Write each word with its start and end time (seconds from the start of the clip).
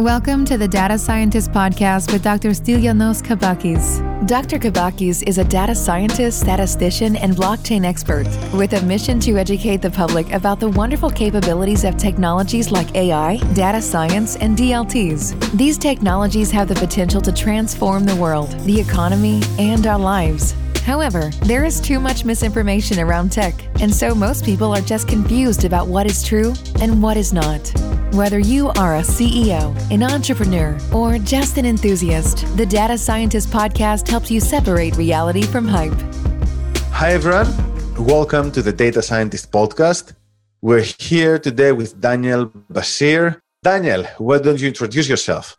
Welcome 0.00 0.46
to 0.46 0.56
the 0.56 0.66
Data 0.66 0.96
Scientist 0.96 1.52
Podcast 1.52 2.10
with 2.10 2.22
Dr. 2.22 2.52
Stylianos 2.52 3.22
Kampakis. 3.22 4.00
Dr. 4.26 4.58
Kampakis 4.58 5.22
is 5.28 5.36
a 5.36 5.44
data 5.44 5.74
scientist, 5.74 6.40
statistician, 6.40 7.16
and 7.16 7.34
blockchain 7.34 7.84
expert 7.84 8.24
with 8.54 8.72
a 8.72 8.80
mission 8.86 9.20
to 9.20 9.36
educate 9.36 9.82
the 9.82 9.90
public 9.90 10.32
about 10.32 10.58
the 10.58 10.70
wonderful 10.70 11.10
capabilities 11.10 11.84
of 11.84 11.98
technologies 11.98 12.72
like 12.72 12.94
AI, 12.94 13.36
data 13.52 13.82
science, 13.82 14.36
and 14.36 14.56
DLTs. 14.56 15.38
These 15.52 15.76
technologies 15.76 16.50
have 16.50 16.68
the 16.68 16.76
potential 16.76 17.20
to 17.20 17.30
transform 17.30 18.04
the 18.04 18.16
world, 18.16 18.52
the 18.60 18.80
economy, 18.80 19.42
and 19.58 19.86
our 19.86 19.98
lives. 19.98 20.54
However, 20.86 21.28
there 21.42 21.66
is 21.66 21.78
too 21.78 22.00
much 22.00 22.24
misinformation 22.24 23.00
around 23.00 23.32
tech, 23.32 23.54
and 23.82 23.94
so 23.94 24.14
most 24.14 24.46
people 24.46 24.74
are 24.74 24.80
just 24.80 25.08
confused 25.08 25.66
about 25.66 25.88
what 25.88 26.06
is 26.06 26.24
true 26.24 26.54
and 26.80 27.02
what 27.02 27.18
is 27.18 27.34
not. 27.34 27.70
Whether 28.12 28.40
you 28.40 28.70
are 28.70 28.96
a 28.96 29.02
CEO, 29.02 29.70
an 29.92 30.02
entrepreneur, 30.02 30.76
or 30.92 31.16
just 31.18 31.58
an 31.58 31.64
enthusiast, 31.64 32.44
the 32.56 32.66
Data 32.66 32.98
Scientist 32.98 33.50
podcast 33.50 34.08
helps 34.08 34.32
you 34.32 34.40
separate 34.40 34.96
reality 34.96 35.42
from 35.42 35.68
hype. 35.68 35.94
Hi, 36.90 37.12
everyone. 37.12 37.46
Welcome 38.04 38.50
to 38.50 38.62
the 38.62 38.72
Data 38.72 39.00
Scientist 39.00 39.52
podcast. 39.52 40.16
We're 40.60 40.82
here 40.98 41.38
today 41.38 41.70
with 41.70 42.00
Daniel 42.00 42.46
Bashir. 42.72 43.40
Daniel, 43.62 44.02
why 44.18 44.38
don't 44.38 44.60
you 44.60 44.66
introduce 44.66 45.08
yourself? 45.08 45.56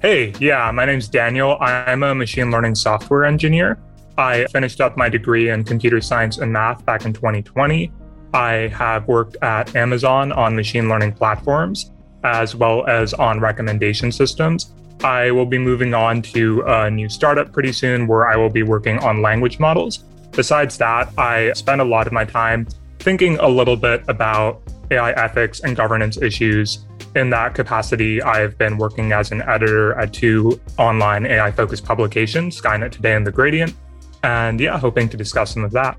Hey, 0.00 0.32
yeah, 0.40 0.70
my 0.70 0.86
name's 0.86 1.08
Daniel. 1.08 1.58
I'm 1.60 2.04
a 2.04 2.14
machine 2.14 2.50
learning 2.50 2.74
software 2.74 3.26
engineer. 3.26 3.78
I 4.16 4.46
finished 4.46 4.80
up 4.80 4.96
my 4.96 5.10
degree 5.10 5.50
in 5.50 5.62
computer 5.62 6.00
science 6.00 6.38
and 6.38 6.50
math 6.50 6.86
back 6.86 7.04
in 7.04 7.12
2020. 7.12 7.92
I 8.34 8.68
have 8.68 9.08
worked 9.08 9.36
at 9.42 9.74
Amazon 9.74 10.32
on 10.32 10.54
machine 10.54 10.88
learning 10.88 11.12
platforms 11.12 11.90
as 12.24 12.54
well 12.54 12.86
as 12.86 13.14
on 13.14 13.40
recommendation 13.40 14.12
systems. 14.12 14.72
I 15.02 15.30
will 15.30 15.46
be 15.46 15.58
moving 15.58 15.94
on 15.94 16.22
to 16.22 16.62
a 16.66 16.90
new 16.90 17.08
startup 17.08 17.52
pretty 17.52 17.72
soon 17.72 18.06
where 18.06 18.28
I 18.28 18.36
will 18.36 18.50
be 18.50 18.62
working 18.62 18.98
on 18.98 19.22
language 19.22 19.60
models. 19.60 19.98
Besides 20.32 20.76
that, 20.78 21.12
I 21.16 21.52
spend 21.52 21.80
a 21.80 21.84
lot 21.84 22.06
of 22.06 22.12
my 22.12 22.24
time 22.24 22.66
thinking 22.98 23.38
a 23.38 23.48
little 23.48 23.76
bit 23.76 24.02
about 24.08 24.60
AI 24.90 25.12
ethics 25.12 25.60
and 25.60 25.76
governance 25.76 26.20
issues. 26.20 26.84
In 27.14 27.30
that 27.30 27.54
capacity, 27.54 28.20
I've 28.22 28.58
been 28.58 28.76
working 28.76 29.12
as 29.12 29.30
an 29.30 29.42
editor 29.42 29.94
at 29.94 30.12
two 30.12 30.60
online 30.78 31.26
AI 31.26 31.50
focused 31.52 31.84
publications, 31.84 32.60
Skynet 32.60 32.90
Today 32.90 33.14
and 33.14 33.26
The 33.26 33.32
Gradient. 33.32 33.74
And 34.24 34.60
yeah, 34.60 34.78
hoping 34.78 35.08
to 35.10 35.16
discuss 35.16 35.54
some 35.54 35.64
of 35.64 35.70
that. 35.72 35.96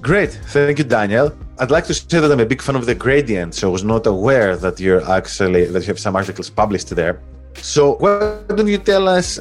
Great. 0.00 0.30
Thank 0.30 0.78
you, 0.78 0.84
Daniel. 0.84 1.36
I'd 1.58 1.70
like 1.70 1.86
to 1.86 1.94
say 1.94 2.20
that 2.20 2.32
I'm 2.32 2.40
a 2.40 2.46
big 2.46 2.62
fan 2.62 2.76
of 2.76 2.86
the 2.86 2.94
gradient, 2.94 3.54
so 3.54 3.68
I 3.68 3.72
was 3.72 3.84
not 3.84 4.06
aware 4.06 4.56
that 4.56 4.80
you're 4.80 5.04
actually 5.10 5.66
that 5.66 5.80
you 5.82 5.88
have 5.88 5.98
some 5.98 6.16
articles 6.16 6.48
published 6.50 6.88
there. 6.90 7.20
So 7.56 7.94
why 7.96 8.38
don't 8.48 8.68
you 8.68 8.78
tell 8.78 9.08
us 9.08 9.38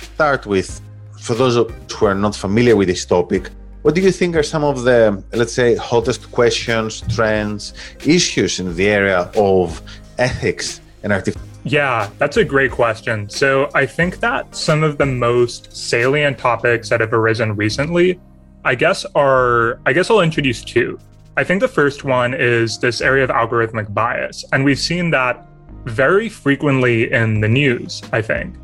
start 0.00 0.44
with 0.46 0.80
for 1.18 1.34
those 1.34 1.54
who 1.54 2.06
are 2.06 2.14
not 2.14 2.34
familiar 2.34 2.74
with 2.76 2.88
this 2.88 3.04
topic, 3.04 3.50
what 3.82 3.94
do 3.94 4.00
you 4.00 4.10
think 4.10 4.34
are 4.36 4.42
some 4.42 4.64
of 4.64 4.82
the 4.82 5.22
let's 5.32 5.52
say 5.52 5.76
hottest 5.76 6.30
questions, 6.32 7.02
trends, 7.14 7.74
issues 8.04 8.58
in 8.58 8.74
the 8.74 8.88
area 8.88 9.30
of 9.36 9.80
ethics 10.18 10.80
and 11.02 11.12
artificial 11.12 11.46
yeah, 11.62 12.08
that's 12.16 12.38
a 12.38 12.44
great 12.44 12.70
question. 12.70 13.28
So 13.28 13.68
I 13.74 13.84
think 13.84 14.20
that 14.20 14.56
some 14.56 14.82
of 14.82 14.96
the 14.96 15.04
most 15.04 15.76
salient 15.76 16.38
topics 16.38 16.88
that 16.88 17.00
have 17.00 17.12
arisen 17.12 17.54
recently 17.54 18.18
I 18.64 18.74
guess 18.74 19.06
are 19.14 19.80
I 19.86 19.92
guess 19.92 20.10
I'll 20.10 20.20
introduce 20.20 20.62
two. 20.62 20.98
I 21.40 21.42
think 21.42 21.60
the 21.60 21.68
first 21.68 22.04
one 22.04 22.34
is 22.34 22.78
this 22.78 23.00
area 23.00 23.24
of 23.24 23.30
algorithmic 23.30 23.94
bias, 23.94 24.44
and 24.52 24.62
we've 24.62 24.78
seen 24.78 25.08
that 25.12 25.46
very 25.86 26.28
frequently 26.28 27.10
in 27.10 27.40
the 27.40 27.48
news, 27.48 28.02
I 28.12 28.20
think. 28.20 28.56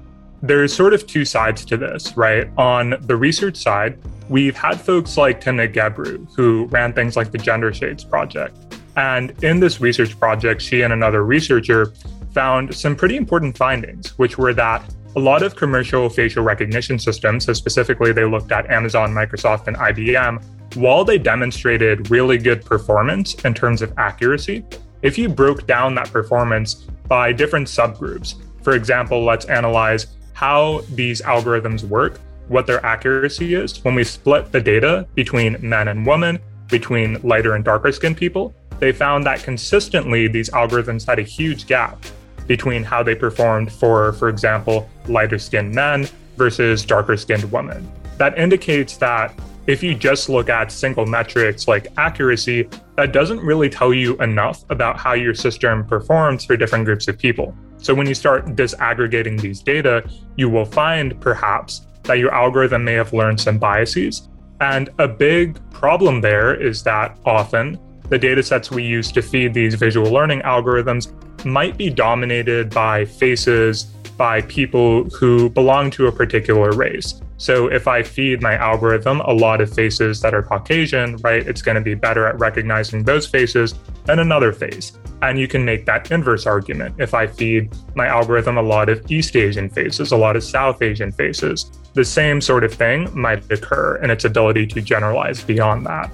There's 0.42 0.74
sort 0.74 0.92
of 0.92 1.06
two 1.06 1.24
sides 1.24 1.64
to 1.64 1.78
this, 1.78 2.18
right? 2.18 2.50
On 2.58 2.96
the 3.00 3.16
research 3.16 3.56
side, 3.56 3.98
we've 4.28 4.54
had 4.54 4.78
folks 4.78 5.16
like 5.16 5.40
Timnit 5.40 5.72
Gebru, 5.72 6.28
who 6.36 6.66
ran 6.66 6.92
things 6.92 7.16
like 7.16 7.32
the 7.32 7.38
Gender 7.38 7.72
Shades 7.72 8.04
Project. 8.04 8.54
And 8.94 9.32
in 9.42 9.58
this 9.58 9.80
research 9.80 10.20
project, 10.20 10.60
she 10.60 10.82
and 10.82 10.92
another 10.92 11.24
researcher 11.24 11.94
found 12.34 12.74
some 12.74 12.94
pretty 12.94 13.16
important 13.16 13.56
findings, 13.56 14.18
which 14.18 14.36
were 14.36 14.52
that 14.52 14.82
a 15.16 15.18
lot 15.18 15.42
of 15.42 15.56
commercial 15.56 16.10
facial 16.10 16.44
recognition 16.44 16.98
systems, 16.98 17.46
so 17.46 17.54
specifically 17.54 18.12
they 18.12 18.26
looked 18.26 18.52
at 18.52 18.70
Amazon, 18.70 19.14
Microsoft, 19.14 19.66
and 19.66 19.78
IBM, 19.78 20.44
while 20.76 21.04
they 21.04 21.18
demonstrated 21.18 22.10
really 22.10 22.38
good 22.38 22.64
performance 22.64 23.34
in 23.44 23.54
terms 23.54 23.82
of 23.82 23.92
accuracy, 23.98 24.64
if 25.02 25.16
you 25.18 25.28
broke 25.28 25.66
down 25.66 25.94
that 25.94 26.10
performance 26.10 26.74
by 27.08 27.32
different 27.32 27.66
subgroups, 27.66 28.34
for 28.62 28.74
example, 28.74 29.24
let's 29.24 29.46
analyze 29.46 30.08
how 30.34 30.82
these 30.90 31.22
algorithms 31.22 31.84
work, 31.84 32.18
what 32.48 32.66
their 32.66 32.84
accuracy 32.84 33.54
is 33.54 33.82
when 33.84 33.94
we 33.94 34.04
split 34.04 34.52
the 34.52 34.60
data 34.60 35.06
between 35.14 35.56
men 35.60 35.88
and 35.88 36.06
women, 36.06 36.38
between 36.68 37.20
lighter 37.22 37.54
and 37.54 37.64
darker 37.64 37.90
skinned 37.90 38.16
people, 38.16 38.54
they 38.78 38.92
found 38.92 39.24
that 39.24 39.42
consistently 39.42 40.28
these 40.28 40.50
algorithms 40.50 41.06
had 41.06 41.18
a 41.18 41.22
huge 41.22 41.66
gap 41.66 42.04
between 42.46 42.84
how 42.84 43.02
they 43.02 43.14
performed 43.14 43.72
for, 43.72 44.12
for 44.14 44.28
example, 44.28 44.88
lighter 45.08 45.38
skinned 45.38 45.74
men 45.74 46.08
versus 46.36 46.84
darker 46.84 47.16
skinned 47.16 47.50
women. 47.50 47.90
That 48.18 48.38
indicates 48.38 48.96
that 48.98 49.34
if 49.66 49.82
you 49.82 49.94
just 49.94 50.28
look 50.28 50.48
at 50.48 50.70
single 50.70 51.06
metrics 51.06 51.66
like 51.66 51.88
accuracy, 51.96 52.68
that 52.96 53.12
doesn't 53.12 53.40
really 53.40 53.68
tell 53.68 53.92
you 53.92 54.16
enough 54.18 54.64
about 54.70 54.98
how 54.98 55.14
your 55.14 55.34
system 55.34 55.84
performs 55.84 56.44
for 56.44 56.56
different 56.56 56.84
groups 56.84 57.08
of 57.08 57.18
people. 57.18 57.56
So 57.78 57.94
when 57.94 58.06
you 58.06 58.14
start 58.14 58.46
disaggregating 58.54 59.40
these 59.40 59.60
data, 59.60 60.08
you 60.36 60.48
will 60.48 60.64
find 60.64 61.20
perhaps 61.20 61.86
that 62.04 62.18
your 62.18 62.32
algorithm 62.32 62.84
may 62.84 62.94
have 62.94 63.12
learned 63.12 63.40
some 63.40 63.58
biases. 63.58 64.28
And 64.60 64.88
a 64.98 65.08
big 65.08 65.58
problem 65.70 66.20
there 66.20 66.54
is 66.54 66.82
that 66.84 67.18
often 67.24 67.78
the 68.08 68.18
data 68.18 68.42
sets 68.42 68.70
we 68.70 68.84
use 68.84 69.10
to 69.12 69.20
feed 69.20 69.52
these 69.52 69.74
visual 69.74 70.10
learning 70.10 70.40
algorithms 70.42 71.12
might 71.44 71.76
be 71.76 71.90
dominated 71.90 72.70
by 72.70 73.04
faces 73.04 73.84
by 74.16 74.40
people 74.42 75.04
who 75.10 75.50
belong 75.50 75.90
to 75.90 76.06
a 76.06 76.12
particular 76.12 76.72
race. 76.72 77.20
So 77.38 77.66
if 77.66 77.86
I 77.86 78.02
feed 78.02 78.40
my 78.40 78.54
algorithm 78.54 79.20
a 79.20 79.32
lot 79.32 79.60
of 79.60 79.72
faces 79.72 80.20
that 80.22 80.34
are 80.34 80.42
Caucasian, 80.42 81.16
right, 81.18 81.46
it's 81.46 81.62
going 81.62 81.74
to 81.74 81.80
be 81.80 81.94
better 81.94 82.26
at 82.26 82.38
recognizing 82.38 83.04
those 83.04 83.26
faces 83.26 83.74
than 84.04 84.20
another 84.20 84.52
face. 84.52 84.92
And 85.22 85.38
you 85.38 85.48
can 85.48 85.64
make 85.64 85.84
that 85.86 86.10
inverse 86.10 86.46
argument. 86.46 86.96
If 86.98 87.14
I 87.14 87.26
feed 87.26 87.74
my 87.94 88.06
algorithm 88.06 88.56
a 88.56 88.62
lot 88.62 88.88
of 88.88 89.10
East 89.10 89.36
Asian 89.36 89.68
faces, 89.68 90.12
a 90.12 90.16
lot 90.16 90.36
of 90.36 90.44
South 90.44 90.82
Asian 90.82 91.12
faces, 91.12 91.70
the 91.94 92.04
same 92.04 92.40
sort 92.40 92.64
of 92.64 92.72
thing 92.72 93.08
might 93.18 93.50
occur 93.50 93.96
in 94.02 94.10
its 94.10 94.24
ability 94.24 94.66
to 94.68 94.80
generalize 94.80 95.42
beyond 95.42 95.84
that. 95.86 96.10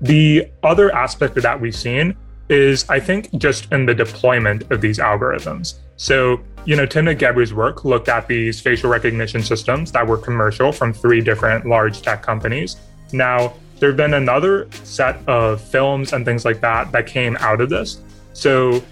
The 0.00 0.48
other 0.62 0.94
aspect 0.94 1.36
of 1.36 1.42
that 1.42 1.60
we've 1.60 1.74
seen 1.74 2.16
is 2.48 2.88
I 2.88 3.00
think 3.00 3.32
just 3.38 3.70
in 3.72 3.86
the 3.86 3.94
deployment 3.94 4.70
of 4.70 4.80
these 4.80 4.98
algorithms. 4.98 5.78
So, 5.96 6.40
you 6.64 6.76
know, 6.76 6.86
Timnit 6.86 7.18
Gebru's 7.18 7.52
work 7.52 7.84
looked 7.84 8.08
at 8.08 8.28
these 8.28 8.60
facial 8.60 8.88
recognition 8.88 9.42
systems 9.42 9.90
that 9.92 10.06
were 10.06 10.16
commercial 10.16 10.70
from 10.70 10.92
three 10.92 11.20
different 11.20 11.66
large 11.66 12.02
tech 12.02 12.22
companies. 12.22 12.76
Now, 13.12 13.54
there 13.78 13.90
have 13.90 13.96
been 13.96 14.14
another 14.14 14.68
set 14.84 15.16
of 15.28 15.60
films 15.60 16.12
and 16.12 16.24
things 16.24 16.44
like 16.44 16.60
that 16.60 16.92
that 16.92 17.06
came 17.06 17.36
out 17.40 17.60
of 17.60 17.68
this. 17.68 18.00
So, 18.32 18.82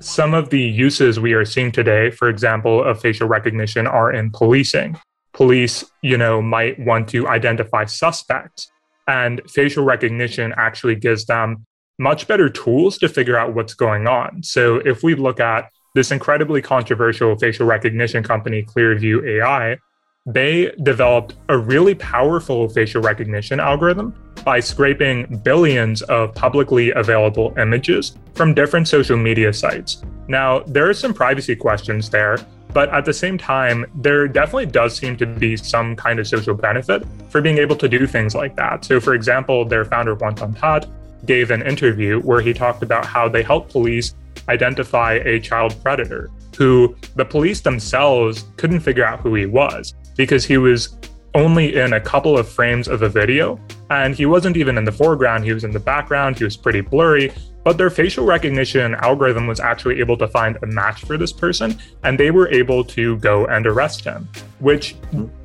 some 0.00 0.34
of 0.34 0.50
the 0.50 0.60
uses 0.60 1.18
we 1.18 1.32
are 1.32 1.46
seeing 1.46 1.72
today, 1.72 2.10
for 2.10 2.28
example, 2.28 2.84
of 2.84 3.00
facial 3.00 3.26
recognition 3.26 3.86
are 3.86 4.12
in 4.12 4.30
policing. 4.30 5.00
Police, 5.32 5.84
you 6.02 6.18
know, 6.18 6.42
might 6.42 6.78
want 6.78 7.08
to 7.08 7.26
identify 7.28 7.86
suspects 7.86 8.70
and 9.08 9.40
facial 9.48 9.84
recognition 9.84 10.52
actually 10.56 10.96
gives 10.96 11.24
them 11.24 11.64
much 11.98 12.28
better 12.28 12.50
tools 12.50 12.98
to 12.98 13.08
figure 13.08 13.38
out 13.38 13.54
what's 13.54 13.74
going 13.74 14.06
on. 14.06 14.42
So 14.42 14.76
if 14.76 15.02
we 15.02 15.14
look 15.14 15.40
at 15.40 15.70
this 15.96 16.10
incredibly 16.10 16.60
controversial 16.60 17.34
facial 17.36 17.66
recognition 17.66 18.22
company, 18.22 18.62
Clearview 18.62 19.26
AI, 19.26 19.78
they 20.26 20.70
developed 20.82 21.36
a 21.48 21.56
really 21.56 21.94
powerful 21.94 22.68
facial 22.68 23.00
recognition 23.00 23.58
algorithm 23.58 24.14
by 24.44 24.60
scraping 24.60 25.40
billions 25.42 26.02
of 26.02 26.34
publicly 26.34 26.90
available 26.90 27.54
images 27.58 28.18
from 28.34 28.52
different 28.52 28.86
social 28.86 29.16
media 29.16 29.50
sites. 29.54 30.02
Now, 30.28 30.58
there 30.66 30.86
are 30.86 30.92
some 30.92 31.14
privacy 31.14 31.56
questions 31.56 32.10
there, 32.10 32.36
but 32.74 32.90
at 32.90 33.06
the 33.06 33.14
same 33.14 33.38
time, 33.38 33.86
there 33.94 34.28
definitely 34.28 34.66
does 34.66 34.94
seem 34.94 35.16
to 35.16 35.24
be 35.24 35.56
some 35.56 35.96
kind 35.96 36.18
of 36.18 36.28
social 36.28 36.54
benefit 36.54 37.04
for 37.30 37.40
being 37.40 37.56
able 37.56 37.76
to 37.76 37.88
do 37.88 38.06
things 38.06 38.34
like 38.34 38.54
that. 38.56 38.84
So, 38.84 39.00
for 39.00 39.14
example, 39.14 39.64
their 39.64 39.86
founder, 39.86 40.14
Hoan 40.14 40.34
Ton-That, 40.34 40.86
gave 41.24 41.50
an 41.50 41.62
interview 41.62 42.20
where 42.20 42.42
he 42.42 42.52
talked 42.52 42.82
about 42.82 43.06
how 43.06 43.30
they 43.30 43.42
help 43.42 43.70
police 43.70 44.14
identify 44.48 45.14
a 45.24 45.40
child 45.40 45.74
predator 45.82 46.30
who 46.56 46.96
the 47.16 47.24
police 47.24 47.60
themselves 47.60 48.44
couldn't 48.56 48.80
figure 48.80 49.04
out 49.04 49.20
who 49.20 49.34
he 49.34 49.46
was 49.46 49.94
because 50.16 50.44
he 50.44 50.56
was 50.56 50.96
only 51.34 51.76
in 51.76 51.92
a 51.92 52.00
couple 52.00 52.38
of 52.38 52.48
frames 52.48 52.88
of 52.88 53.02
a 53.02 53.08
video. 53.08 53.60
And 53.90 54.14
he 54.14 54.24
wasn't 54.24 54.56
even 54.56 54.78
in 54.78 54.84
the 54.84 54.92
foreground. 54.92 55.44
He 55.44 55.52
was 55.52 55.64
in 55.64 55.70
the 55.70 55.80
background. 55.80 56.38
He 56.38 56.44
was 56.44 56.56
pretty 56.56 56.80
blurry 56.80 57.30
but 57.66 57.78
their 57.78 57.90
facial 57.90 58.24
recognition 58.24 58.94
algorithm 58.94 59.48
was 59.48 59.58
actually 59.58 59.98
able 59.98 60.16
to 60.16 60.28
find 60.28 60.56
a 60.62 60.66
match 60.66 61.04
for 61.04 61.18
this 61.18 61.32
person 61.32 61.76
and 62.04 62.16
they 62.16 62.30
were 62.30 62.48
able 62.50 62.84
to 62.84 63.16
go 63.16 63.44
and 63.46 63.66
arrest 63.66 64.04
him, 64.04 64.28
which 64.60 64.94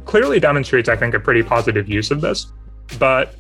clearly 0.06 0.40
demonstrates, 0.40 0.88
I 0.88 0.96
think, 0.96 1.16
a 1.16 1.20
pretty 1.20 1.42
positive 1.42 1.90
use 1.90 2.12
of 2.12 2.22
this, 2.22 2.54
but 3.00 3.34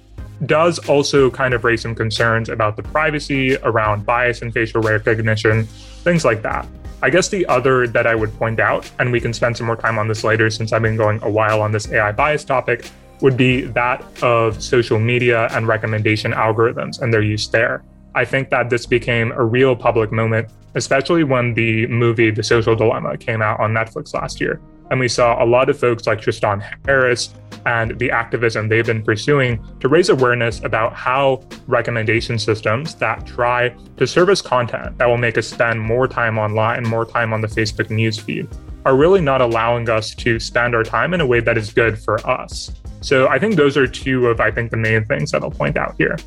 does 0.46 0.80
also 0.90 1.30
kind 1.30 1.54
of 1.54 1.64
raise 1.64 1.82
some 1.82 1.96
concerns 1.96 2.50
about 2.50 2.76
the 2.76 2.84
privacy 2.84 3.58
around 3.58 4.06
bias 4.06 4.42
in 4.42 4.52
facial 4.52 4.82
recognition, 4.82 5.66
things 6.04 6.26
like 6.26 6.42
that. 6.42 6.68
I 7.04 7.10
guess 7.10 7.30
the 7.30 7.46
other 7.48 7.88
that 7.88 8.06
I 8.06 8.14
would 8.14 8.34
point 8.38 8.60
out, 8.60 8.90
and 9.00 9.12
we 9.12 9.20
can 9.20 9.34
spend 9.34 9.58
some 9.58 9.68
more 9.68 9.76
time 9.76 9.98
on 9.98 10.08
this 10.08 10.24
later 10.24 10.50
since 10.50 10.72
I've 10.72 10.84
been 10.84 10.98
going 10.98 11.22
a 11.24 11.30
while 11.30 11.62
on 11.62 11.72
this 11.72 11.92
AI 11.92 12.12
bias 12.12 12.44
topic, 12.44 12.90
would 13.22 13.38
be 13.38 13.62
that 13.62 14.04
of 14.24 14.62
social 14.62 15.00
media 15.00 15.48
and 15.52 15.68
recommendation 15.68 16.32
algorithms 16.32 17.02
and 17.02 17.14
their 17.14 17.22
use 17.22 17.48
there. 17.48 17.84
I 18.14 18.26
think 18.26 18.50
that 18.50 18.70
this 18.70 18.86
became 18.86 19.32
a 19.32 19.44
real 19.44 19.76
public 19.76 20.12
moment, 20.12 20.50
especially 20.76 21.24
when 21.24 21.54
the 21.54 21.88
movie 21.88 22.30
The 22.30 22.44
Social 22.44 22.76
Dilemma 22.76 23.18
came 23.18 23.42
out 23.42 23.60
on 23.60 23.74
Netflix 23.74 24.14
last 24.14 24.42
year. 24.42 24.60
And 24.90 25.00
we 25.00 25.08
saw 25.08 25.44
a 25.44 25.46
lot 25.46 25.70
of 25.70 25.80
folks 25.80 26.06
like 26.06 26.20
Tristan 26.20 26.64
Harris 26.86 27.34
and 27.66 27.98
the 28.00 28.12
activism 28.12 28.68
they've 28.68 28.86
been 28.86 29.04
pursuing 29.04 29.64
to 29.80 29.88
raise 29.88 30.10
awareness 30.10 30.64
about 30.64 30.94
how 30.94 31.42
recommendation 31.68 32.38
systems 32.40 32.96
that 32.96 33.26
try 33.26 33.76
to 33.98 34.08
service 34.08 34.42
content 34.42 34.98
that 34.98 35.08
will 35.08 35.18
make 35.18 35.38
us 35.38 35.48
spend 35.48 35.80
more 35.80 36.08
time 36.08 36.38
online, 36.38 36.78
and 36.80 36.88
more 36.88 37.06
time 37.06 37.34
on 37.34 37.42
the 37.42 37.48
Facebook 37.48 37.88
newsfeed, 37.88 38.48
are 38.86 38.96
really 38.96 39.22
not 39.22 39.42
allowing 39.42 39.90
us 39.90 40.16
to 40.16 40.40
spend 40.40 40.74
our 40.74 40.84
time 40.84 41.14
in 41.14 41.22
a 41.22 41.26
way 41.26 41.40
that 41.40 41.58
is 41.58 41.72
good 41.72 42.00
for 42.00 42.26
us. 42.28 42.72
So 43.02 43.28
I 43.28 43.38
think 43.40 43.56
those 43.56 43.78
are 43.78 43.88
two 43.88 44.28
of, 44.28 44.40
I 44.40 44.52
think, 44.52 44.72
the 44.72 44.78
main 44.78 45.06
things 45.06 45.32
that 45.32 45.44
I'll 45.44 45.52
point 45.52 45.78
out 45.78 45.96
here. 45.98 46.18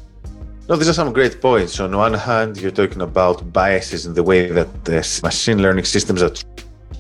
No, 0.69 0.77
these 0.77 0.89
are 0.89 0.95
some 0.95 1.13
great 1.13 1.41
points. 1.41 1.79
On 1.79 1.95
one 1.97 2.15
hand, 2.15 2.57
you're 2.57 2.71
talking 2.71 3.03
about 3.03 3.53
biases 3.53 4.07
in 4.07 4.15
the 4.15 4.23
way 4.23 4.51
that 4.51 4.85
the 4.85 4.97
machine 5.23 5.61
learning 5.61 5.85
systems 5.85 6.23
are 6.23 6.33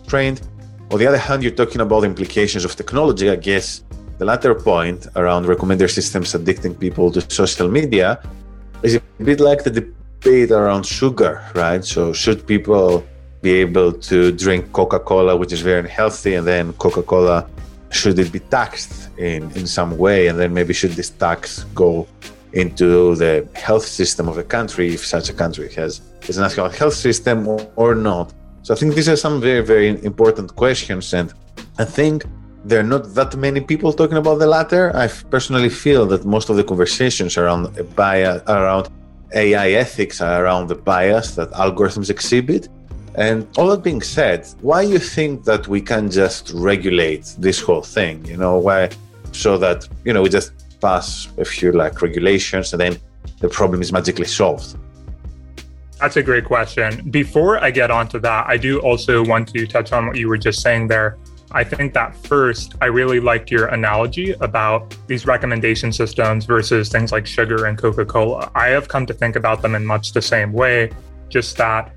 trained. 0.06 0.42
On 0.90 0.98
the 0.98 1.06
other 1.06 1.18
hand, 1.18 1.42
you're 1.42 1.50
talking 1.52 1.80
about 1.80 2.04
implications 2.04 2.64
of 2.64 2.76
technology. 2.76 3.30
I 3.30 3.36
guess 3.36 3.82
the 4.18 4.24
latter 4.24 4.54
point 4.54 5.06
around 5.16 5.46
recommender 5.46 5.90
systems 5.90 6.32
addicting 6.32 6.78
people 6.78 7.10
to 7.12 7.20
social 7.30 7.68
media 7.68 8.20
is 8.82 8.94
a 8.96 9.02
bit 9.22 9.40
like 9.40 9.64
the 9.64 9.70
debate 9.70 10.50
around 10.50 10.84
sugar, 10.84 11.42
right? 11.54 11.84
So, 11.84 12.12
should 12.12 12.46
people 12.46 13.04
be 13.42 13.52
able 13.60 13.92
to 13.92 14.32
drink 14.32 14.72
Coca 14.72 14.98
Cola, 14.98 15.36
which 15.36 15.52
is 15.52 15.60
very 15.60 15.80
unhealthy, 15.80 16.34
and 16.34 16.46
then 16.46 16.72
Coca 16.74 17.02
Cola, 17.02 17.46
should 17.90 18.18
it 18.18 18.32
be 18.32 18.40
taxed 18.40 19.10
in, 19.18 19.50
in 19.52 19.66
some 19.66 19.96
way? 19.98 20.28
And 20.28 20.38
then 20.38 20.52
maybe 20.54 20.72
should 20.74 20.92
this 20.92 21.10
tax 21.10 21.64
go 21.74 22.06
into 22.52 23.16
the 23.16 23.46
health 23.54 23.86
system 23.86 24.28
of 24.28 24.38
a 24.38 24.44
country 24.44 24.94
if 24.94 25.04
such 25.04 25.28
a 25.28 25.32
country 25.32 25.72
has 25.74 26.00
a 26.28 26.40
national 26.40 26.68
health 26.68 26.94
system 26.94 27.46
or, 27.46 27.60
or 27.76 27.94
not. 27.94 28.32
So 28.62 28.72
I 28.74 28.76
think 28.78 28.94
these 28.94 29.08
are 29.08 29.16
some 29.16 29.40
very, 29.40 29.60
very 29.60 29.88
important 30.04 30.54
questions. 30.56 31.12
And 31.12 31.32
I 31.78 31.84
think 31.84 32.24
there 32.64 32.80
are 32.80 32.88
not 32.94 33.14
that 33.14 33.36
many 33.36 33.60
people 33.60 33.92
talking 33.92 34.16
about 34.16 34.38
the 34.38 34.46
latter. 34.46 34.94
I 34.96 35.08
personally 35.08 35.68
feel 35.68 36.06
that 36.06 36.24
most 36.24 36.48
of 36.48 36.56
the 36.56 36.64
conversations 36.64 37.36
around 37.36 37.62
bias, 37.94 38.42
around 38.48 38.88
AI 39.34 39.72
ethics 39.72 40.20
are 40.20 40.44
around 40.44 40.68
the 40.68 40.74
bias 40.74 41.34
that 41.34 41.50
algorithms 41.52 42.08
exhibit. 42.10 42.68
And 43.16 43.46
all 43.58 43.68
that 43.68 43.82
being 43.82 44.02
said, 44.02 44.48
why 44.60 44.84
do 44.84 44.90
you 44.92 44.98
think 44.98 45.44
that 45.44 45.68
we 45.68 45.80
can 45.80 46.10
just 46.10 46.50
regulate 46.54 47.34
this 47.38 47.60
whole 47.60 47.82
thing? 47.82 48.24
You 48.24 48.36
know, 48.36 48.58
why 48.58 48.90
so 49.32 49.58
that 49.58 49.88
you 50.04 50.12
know 50.12 50.22
we 50.22 50.28
just 50.28 50.52
pass 50.80 51.28
a 51.38 51.44
few 51.44 51.72
like 51.72 52.00
regulations 52.02 52.72
and 52.72 52.80
then 52.80 52.96
the 53.40 53.48
problem 53.48 53.82
is 53.82 53.92
magically 53.92 54.26
solved? 54.26 54.76
That's 56.00 56.16
a 56.16 56.22
great 56.22 56.44
question. 56.44 57.08
Before 57.10 57.62
I 57.62 57.70
get 57.70 57.90
onto 57.90 58.18
that, 58.20 58.46
I 58.48 58.56
do 58.56 58.80
also 58.80 59.24
want 59.24 59.48
to 59.54 59.66
touch 59.66 59.92
on 59.92 60.06
what 60.06 60.16
you 60.16 60.28
were 60.28 60.38
just 60.38 60.60
saying 60.60 60.88
there. 60.88 61.16
I 61.50 61.62
think 61.64 61.94
that 61.94 62.16
first, 62.16 62.74
I 62.80 62.86
really 62.86 63.20
liked 63.20 63.50
your 63.50 63.66
analogy 63.66 64.32
about 64.40 64.96
these 65.06 65.26
recommendation 65.26 65.92
systems 65.92 66.46
versus 66.46 66.88
things 66.88 67.12
like 67.12 67.26
sugar 67.26 67.66
and 67.66 67.78
Coca 67.78 68.04
Cola. 68.04 68.50
I 68.54 68.68
have 68.68 68.88
come 68.88 69.06
to 69.06 69.14
think 69.14 69.36
about 69.36 69.62
them 69.62 69.74
in 69.74 69.84
much 69.84 70.12
the 70.12 70.22
same 70.22 70.52
way, 70.52 70.90
just 71.28 71.56
that, 71.58 71.92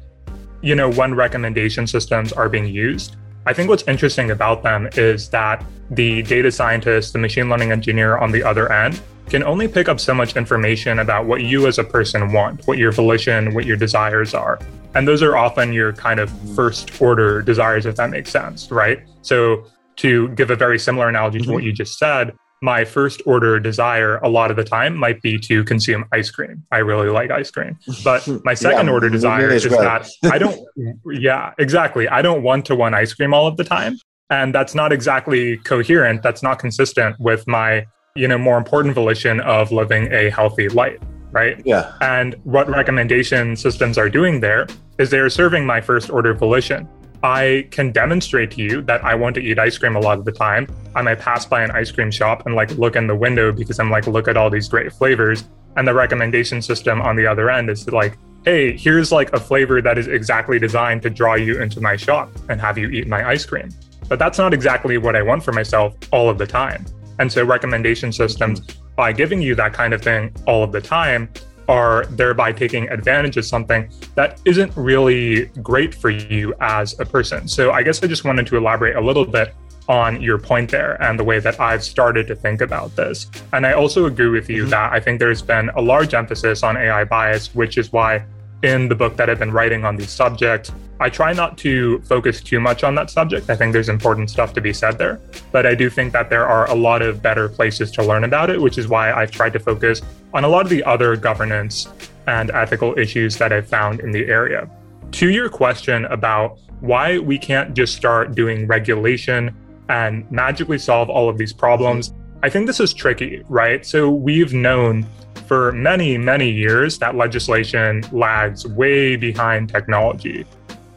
you 0.61 0.75
know, 0.75 0.91
when 0.91 1.15
recommendation 1.15 1.87
systems 1.87 2.33
are 2.33 2.49
being 2.49 2.67
used, 2.67 3.15
I 3.45 3.53
think 3.53 3.69
what's 3.69 3.83
interesting 3.87 4.31
about 4.31 4.61
them 4.61 4.89
is 4.95 5.29
that 5.29 5.63
the 5.89 6.21
data 6.23 6.51
scientist, 6.51 7.13
the 7.13 7.19
machine 7.19 7.49
learning 7.49 7.71
engineer 7.71 8.17
on 8.17 8.31
the 8.31 8.43
other 8.43 8.71
end, 8.71 9.01
can 9.29 9.43
only 9.43 9.67
pick 9.67 9.89
up 9.89 9.99
so 9.99 10.13
much 10.13 10.35
information 10.35 10.99
about 10.99 11.25
what 11.25 11.41
you 11.43 11.67
as 11.67 11.79
a 11.79 11.83
person 11.83 12.31
want, 12.31 12.65
what 12.67 12.77
your 12.77 12.91
volition, 12.91 13.53
what 13.53 13.65
your 13.65 13.77
desires 13.77 14.33
are. 14.33 14.59
And 14.95 15.07
those 15.07 15.21
are 15.21 15.37
often 15.37 15.73
your 15.73 15.93
kind 15.93 16.19
of 16.19 16.31
first 16.55 17.01
order 17.01 17.41
desires, 17.41 17.85
if 17.85 17.95
that 17.97 18.09
makes 18.09 18.31
sense, 18.31 18.71
right? 18.71 18.99
So, 19.21 19.65
to 19.97 20.29
give 20.29 20.51
a 20.51 20.55
very 20.55 20.77
similar 20.77 21.09
analogy 21.09 21.39
to 21.39 21.43
mm-hmm. 21.45 21.53
what 21.53 21.63
you 21.63 21.71
just 21.71 21.97
said, 21.97 22.35
my 22.61 22.85
first 22.85 23.21
order 23.25 23.59
desire 23.59 24.17
a 24.17 24.29
lot 24.29 24.49
of 24.49 24.57
the 24.57 24.63
time 24.63 24.95
might 24.95 25.21
be 25.21 25.37
to 25.39 25.63
consume 25.63 26.05
ice 26.11 26.31
cream. 26.31 26.63
I 26.71 26.79
really 26.79 27.09
like 27.09 27.29
ice 27.29 27.51
cream. 27.51 27.77
But 28.03 28.27
my 28.43 28.53
second 28.53 28.87
yeah, 28.87 28.93
order 28.93 29.09
desire 29.09 29.49
is 29.49 29.63
that 29.63 30.09
I 30.23 30.37
don't, 30.37 30.59
yeah, 31.05 31.53
exactly. 31.59 32.07
I 32.07 32.21
don't 32.21 32.43
want 32.43 32.65
to 32.67 32.75
want 32.75 32.95
ice 32.95 33.13
cream 33.13 33.33
all 33.33 33.47
of 33.47 33.57
the 33.57 33.63
time. 33.63 33.97
And 34.29 34.53
that's 34.53 34.75
not 34.75 34.91
exactly 34.91 35.57
coherent. 35.57 36.21
That's 36.21 36.43
not 36.43 36.59
consistent 36.59 37.17
with 37.19 37.47
my, 37.47 37.85
you 38.15 38.27
know, 38.27 38.37
more 38.37 38.57
important 38.57 38.93
volition 38.93 39.39
of 39.41 39.71
living 39.71 40.11
a 40.11 40.29
healthy 40.29 40.67
life. 40.67 40.99
Right. 41.31 41.61
Yeah. 41.65 41.93
And 42.01 42.35
what 42.43 42.69
recommendation 42.69 43.55
systems 43.55 43.97
are 43.97 44.09
doing 44.09 44.39
there 44.39 44.67
is 44.97 45.09
they're 45.09 45.29
serving 45.29 45.65
my 45.65 45.81
first 45.81 46.09
order 46.09 46.33
volition. 46.33 46.87
I 47.23 47.67
can 47.71 47.91
demonstrate 47.91 48.51
to 48.51 48.61
you 48.61 48.81
that 48.83 49.03
I 49.03 49.15
want 49.15 49.35
to 49.35 49.41
eat 49.41 49.57
ice 49.57 49.77
cream 49.77 49.95
a 49.95 49.99
lot 49.99 50.19
of 50.19 50.25
the 50.25 50.31
time. 50.31 50.67
I 50.95 51.01
might 51.01 51.19
pass 51.19 51.45
by 51.45 51.63
an 51.63 51.71
ice 51.71 51.91
cream 51.91 52.11
shop 52.11 52.45
and 52.45 52.55
like 52.55 52.71
look 52.77 52.95
in 52.95 53.07
the 53.07 53.15
window 53.15 53.51
because 53.51 53.79
I'm 53.79 53.89
like, 53.89 54.07
look 54.07 54.27
at 54.27 54.37
all 54.37 54.49
these 54.49 54.67
great 54.67 54.93
flavors. 54.93 55.43
And 55.75 55.87
the 55.87 55.93
recommendation 55.93 56.61
system 56.61 57.01
on 57.01 57.15
the 57.15 57.25
other 57.25 57.49
end 57.49 57.69
is 57.69 57.87
like, 57.89 58.17
hey, 58.45 58.77
here's 58.77 59.11
like 59.11 59.33
a 59.33 59.39
flavor 59.39 59.81
that 59.81 59.97
is 59.97 60.07
exactly 60.07 60.59
designed 60.59 61.01
to 61.01 61.09
draw 61.09 61.35
you 61.35 61.61
into 61.61 61.81
my 61.81 61.95
shop 61.95 62.31
and 62.49 62.61
have 62.61 62.77
you 62.77 62.87
eat 62.89 63.07
my 63.07 63.27
ice 63.27 63.45
cream. 63.45 63.69
But 64.07 64.19
that's 64.19 64.37
not 64.37 64.53
exactly 64.53 64.97
what 64.97 65.15
I 65.15 65.21
want 65.21 65.43
for 65.43 65.51
myself 65.51 65.95
all 66.11 66.29
of 66.29 66.37
the 66.37 66.47
time. 66.47 66.85
And 67.19 67.31
so 67.31 67.43
recommendation 67.43 68.13
systems, 68.13 68.61
by 68.97 69.13
giving 69.13 69.41
you 69.41 69.55
that 69.55 69.71
kind 69.71 69.93
of 69.93 70.01
thing 70.01 70.33
all 70.45 70.61
of 70.61 70.73
the 70.73 70.81
time, 70.81 71.29
are 71.69 72.05
thereby 72.11 72.51
taking 72.51 72.89
advantage 72.89 73.37
of 73.37 73.45
something 73.45 73.89
that 74.15 74.39
isn't 74.45 74.71
really 74.75 75.45
great 75.61 75.93
for 75.93 76.09
you 76.09 76.53
as 76.61 76.97
a 76.99 77.05
person. 77.05 77.47
So 77.47 77.71
I 77.71 77.83
guess 77.83 78.03
I 78.03 78.07
just 78.07 78.23
wanted 78.23 78.47
to 78.47 78.57
elaborate 78.57 78.95
a 78.95 79.01
little 79.01 79.25
bit 79.25 79.53
on 79.89 80.21
your 80.21 80.37
point 80.37 80.69
there 80.69 81.01
and 81.01 81.17
the 81.17 81.23
way 81.23 81.39
that 81.39 81.59
I've 81.59 81.83
started 81.83 82.27
to 82.27 82.35
think 82.35 82.61
about 82.61 82.95
this. 82.95 83.29
And 83.53 83.65
I 83.65 83.73
also 83.73 84.05
agree 84.05 84.29
with 84.29 84.49
you 84.49 84.63
mm-hmm. 84.63 84.71
that 84.71 84.91
I 84.91 84.99
think 84.99 85.19
there's 85.19 85.41
been 85.41 85.69
a 85.75 85.81
large 85.81 86.13
emphasis 86.13 86.63
on 86.63 86.77
AI 86.77 87.05
bias, 87.05 87.53
which 87.55 87.77
is 87.77 87.91
why 87.91 88.25
in 88.63 88.87
the 88.87 88.95
book 88.95 89.15
that 89.17 89.29
I've 89.29 89.39
been 89.39 89.51
writing 89.51 89.85
on 89.85 89.95
these 89.95 90.09
subjects, 90.09 90.71
I 90.99 91.09
try 91.09 91.31
not 91.31 91.57
to 91.59 91.99
focus 92.01 92.41
too 92.41 92.59
much 92.59 92.83
on 92.83 92.95
that 92.95 93.11
subject. 93.11 93.49
I 93.49 93.55
think 93.55 93.71
there's 93.71 93.89
important 93.89 94.31
stuff 94.31 94.53
to 94.53 94.61
be 94.61 94.73
said 94.73 94.97
there, 94.97 95.19
but 95.51 95.67
I 95.67 95.75
do 95.75 95.89
think 95.89 96.11
that 96.13 96.29
there 96.29 96.47
are 96.47 96.67
a 96.69 96.73
lot 96.73 97.03
of 97.03 97.21
better 97.21 97.47
places 97.49 97.91
to 97.91 98.03
learn 98.03 98.23
about 98.23 98.49
it, 98.49 98.59
which 98.59 98.79
is 98.79 98.87
why 98.87 99.13
I've 99.13 99.29
tried 99.29 99.53
to 99.53 99.59
focus 99.59 100.01
on 100.33 100.43
a 100.43 100.47
lot 100.47 100.65
of 100.65 100.69
the 100.69 100.83
other 100.83 101.15
governance 101.15 101.87
and 102.25 102.49
ethical 102.51 102.97
issues 102.97 103.37
that 103.37 103.53
I've 103.53 103.67
found 103.67 103.99
in 103.99 104.11
the 104.11 104.25
area. 104.25 104.67
To 105.11 105.29
your 105.29 105.49
question 105.49 106.05
about 106.05 106.59
why 106.79 107.19
we 107.19 107.37
can't 107.37 107.75
just 107.75 107.95
start 107.95 108.35
doing 108.35 108.67
regulation 108.67 109.55
and 109.89 110.29
magically 110.31 110.79
solve 110.79 111.09
all 111.09 111.29
of 111.29 111.37
these 111.37 111.53
problems, 111.53 112.13
I 112.43 112.49
think 112.49 112.67
this 112.67 112.79
is 112.79 112.93
tricky, 112.93 113.43
right? 113.47 113.85
So 113.85 114.09
we've 114.09 114.53
known 114.53 115.05
for 115.47 115.71
many, 115.71 116.17
many 116.17 116.49
years 116.49 116.97
that 116.99 117.15
legislation 117.15 118.03
lags 118.11 118.67
way 118.67 119.15
behind 119.15 119.69
technology. 119.69 120.45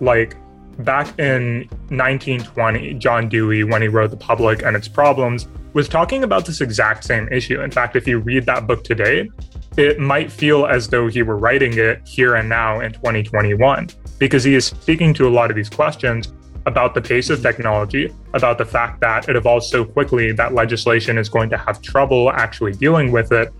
Like 0.01 0.37
back 0.79 1.19
in 1.19 1.69
1920, 1.89 2.95
John 2.95 3.29
Dewey, 3.29 3.65
when 3.65 3.83
he 3.83 3.89
wrote 3.89 4.11
The 4.11 4.17
Public 4.17 4.63
and 4.63 4.77
Its 4.77 4.89
Problems, 4.89 5.47
was 5.73 5.89
talking 5.89 6.25
about 6.25 6.47
this 6.47 6.61
exact 6.61 7.05
same 7.05 7.29
issue. 7.29 7.61
In 7.61 7.71
fact, 7.71 7.95
if 7.95 8.07
you 8.07 8.19
read 8.19 8.45
that 8.47 8.67
book 8.67 8.83
today, 8.83 9.31
it 9.77 10.01
might 10.01 10.33
feel 10.33 10.67
as 10.67 10.89
though 10.89 11.07
he 11.07 11.23
were 11.23 11.37
writing 11.37 11.79
it 11.79 12.07
here 12.07 12.35
and 12.35 12.49
now 12.49 12.81
in 12.81 12.93
2021, 12.93 13.89
because 14.19 14.43
he 14.43 14.55
is 14.55 14.67
speaking 14.67 15.15
to 15.15 15.29
a 15.29 15.31
lot 15.31 15.49
of 15.51 15.57
these 15.57 15.71
questions 15.71 16.33
about 16.67 16.95
the 16.95 17.01
pace 17.01 17.31
of 17.31 17.41
technology, 17.41 18.13
about 18.35 18.59
the 18.59 18.65
fact 18.65 19.01
that 19.01 19.29
it 19.29 19.37
evolves 19.37 19.71
so 19.71 19.85
quickly 19.85 20.33
that 20.33 20.55
legislation 20.55 21.17
is 21.17 21.29
going 21.29 21.49
to 21.49 21.57
have 21.57 21.81
trouble 21.81 22.31
actually 22.33 22.73
dealing 22.73 23.13
with 23.13 23.33
it, 23.33 23.53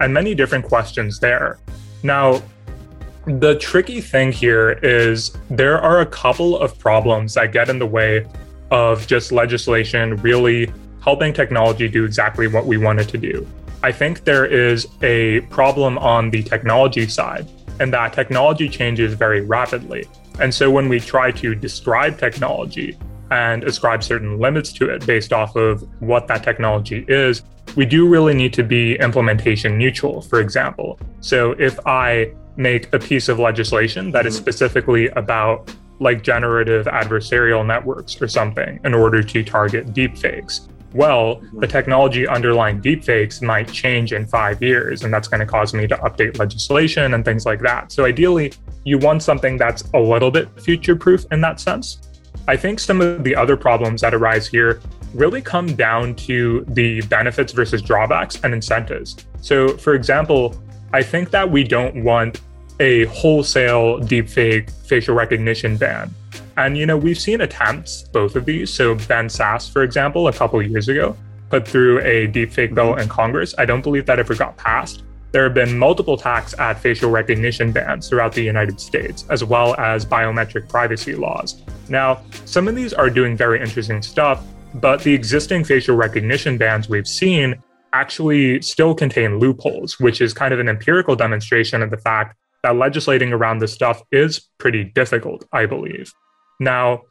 and 0.00 0.12
many 0.12 0.34
different 0.34 0.64
questions 0.64 1.18
there. 1.18 1.58
Now, 2.02 2.42
the 3.26 3.56
tricky 3.58 4.00
thing 4.00 4.30
here 4.30 4.72
is 4.82 5.36
there 5.50 5.80
are 5.80 6.00
a 6.00 6.06
couple 6.06 6.58
of 6.58 6.78
problems 6.78 7.34
that 7.34 7.52
get 7.52 7.68
in 7.68 7.78
the 7.78 7.86
way 7.86 8.24
of 8.70 9.06
just 9.06 9.32
legislation 9.32 10.16
really 10.16 10.72
helping 11.02 11.32
technology 11.32 11.88
do 11.88 12.04
exactly 12.04 12.46
what 12.46 12.66
we 12.66 12.76
want 12.76 13.00
it 13.00 13.08
to 13.08 13.18
do. 13.18 13.46
I 13.82 13.92
think 13.92 14.24
there 14.24 14.46
is 14.46 14.88
a 15.02 15.40
problem 15.42 15.98
on 15.98 16.30
the 16.30 16.42
technology 16.42 17.06
side 17.06 17.46
and 17.78 17.92
that 17.92 18.12
technology 18.12 18.68
changes 18.68 19.14
very 19.14 19.40
rapidly. 19.40 20.08
And 20.40 20.52
so 20.52 20.70
when 20.70 20.88
we 20.88 20.98
try 21.00 21.30
to 21.32 21.54
describe 21.54 22.18
technology 22.18 22.98
and 23.30 23.64
ascribe 23.64 24.02
certain 24.02 24.38
limits 24.38 24.72
to 24.74 24.88
it 24.90 25.06
based 25.06 25.32
off 25.32 25.56
of 25.56 25.86
what 26.00 26.26
that 26.28 26.42
technology 26.42 27.04
is, 27.08 27.42
we 27.76 27.84
do 27.84 28.08
really 28.08 28.34
need 28.34 28.52
to 28.54 28.64
be 28.64 28.96
implementation 28.96 29.78
neutral, 29.78 30.22
for 30.22 30.40
example. 30.40 30.98
So 31.20 31.52
if 31.52 31.78
I 31.86 32.32
make 32.56 32.92
a 32.94 32.98
piece 32.98 33.28
of 33.28 33.38
legislation 33.38 34.10
that 34.12 34.26
is 34.26 34.34
mm-hmm. 34.34 34.42
specifically 34.42 35.08
about 35.08 35.74
like 35.98 36.22
generative 36.22 36.86
adversarial 36.86 37.64
networks 37.64 38.20
or 38.20 38.28
something 38.28 38.80
in 38.84 38.94
order 38.94 39.22
to 39.22 39.44
target 39.44 39.88
deepfakes, 39.92 40.68
well, 40.94 41.36
mm-hmm. 41.36 41.60
the 41.60 41.66
technology 41.66 42.26
underlying 42.26 42.80
deepfakes 42.80 43.42
might 43.42 43.70
change 43.70 44.14
in 44.14 44.26
five 44.26 44.62
years, 44.62 45.02
and 45.04 45.12
that's 45.12 45.28
going 45.28 45.40
to 45.40 45.46
cause 45.46 45.74
me 45.74 45.86
to 45.86 45.96
update 45.96 46.38
legislation 46.38 47.12
and 47.12 47.24
things 47.24 47.44
like 47.44 47.60
that. 47.60 47.92
So, 47.92 48.06
ideally, 48.06 48.54
you 48.84 48.98
want 48.98 49.22
something 49.22 49.58
that's 49.58 49.84
a 49.92 50.00
little 50.00 50.30
bit 50.30 50.48
future 50.58 50.96
proof 50.96 51.26
in 51.32 51.42
that 51.42 51.60
sense. 51.60 51.98
I 52.48 52.56
think 52.56 52.80
some 52.80 53.00
of 53.02 53.24
the 53.24 53.36
other 53.36 53.56
problems 53.56 54.00
that 54.00 54.14
arise 54.14 54.46
here 54.46 54.80
really 55.16 55.42
come 55.42 55.74
down 55.74 56.14
to 56.14 56.64
the 56.68 57.00
benefits 57.02 57.52
versus 57.52 57.82
drawbacks 57.82 58.40
and 58.44 58.54
incentives. 58.54 59.16
So, 59.40 59.76
for 59.76 59.94
example, 59.94 60.60
I 60.92 61.02
think 61.02 61.30
that 61.30 61.50
we 61.50 61.64
don't 61.64 62.04
want 62.04 62.40
a 62.80 63.06
wholesale 63.06 64.00
deepfake 64.00 64.70
facial 64.86 65.14
recognition 65.14 65.76
ban. 65.76 66.14
And 66.56 66.76
you 66.76 66.86
know, 66.86 66.96
we've 66.96 67.18
seen 67.18 67.40
attempts 67.42 68.02
both 68.02 68.36
of 68.36 68.44
these. 68.44 68.72
So 68.72 68.94
Ben 68.94 69.28
Sasse, 69.28 69.70
for 69.70 69.82
example, 69.82 70.28
a 70.28 70.32
couple 70.32 70.60
years 70.62 70.88
ago, 70.88 71.16
put 71.50 71.66
through 71.66 72.00
a 72.00 72.28
deepfake 72.28 72.74
bill 72.74 72.92
mm-hmm. 72.92 73.00
in 73.00 73.08
Congress. 73.08 73.54
I 73.58 73.64
don't 73.64 73.82
believe 73.82 74.06
that 74.06 74.18
ever 74.18 74.34
got 74.34 74.56
passed. 74.56 75.02
There 75.32 75.44
have 75.44 75.54
been 75.54 75.78
multiple 75.78 76.14
attacks 76.14 76.58
at 76.58 76.78
facial 76.78 77.10
recognition 77.10 77.72
bans 77.72 78.08
throughout 78.08 78.32
the 78.32 78.42
United 78.42 78.80
States, 78.80 79.26
as 79.28 79.44
well 79.44 79.74
as 79.76 80.06
biometric 80.06 80.68
privacy 80.68 81.14
laws. 81.14 81.62
Now, 81.88 82.22
some 82.46 82.68
of 82.68 82.74
these 82.74 82.94
are 82.94 83.10
doing 83.10 83.36
very 83.36 83.60
interesting 83.60 84.00
stuff, 84.00 84.42
but 84.80 85.02
the 85.02 85.14
existing 85.14 85.64
facial 85.64 85.96
recognition 85.96 86.58
bans 86.58 86.88
we've 86.88 87.06
seen 87.06 87.62
actually 87.92 88.60
still 88.60 88.94
contain 88.94 89.38
loopholes, 89.38 89.98
which 89.98 90.20
is 90.20 90.34
kind 90.34 90.52
of 90.52 90.60
an 90.60 90.68
empirical 90.68 91.16
demonstration 91.16 91.82
of 91.82 91.90
the 91.90 91.96
fact 91.96 92.36
that 92.62 92.76
legislating 92.76 93.32
around 93.32 93.58
this 93.58 93.72
stuff 93.72 94.02
is 94.12 94.48
pretty 94.58 94.84
difficult, 94.84 95.46
I 95.52 95.66
believe. 95.66 96.12
Now, 96.60 97.02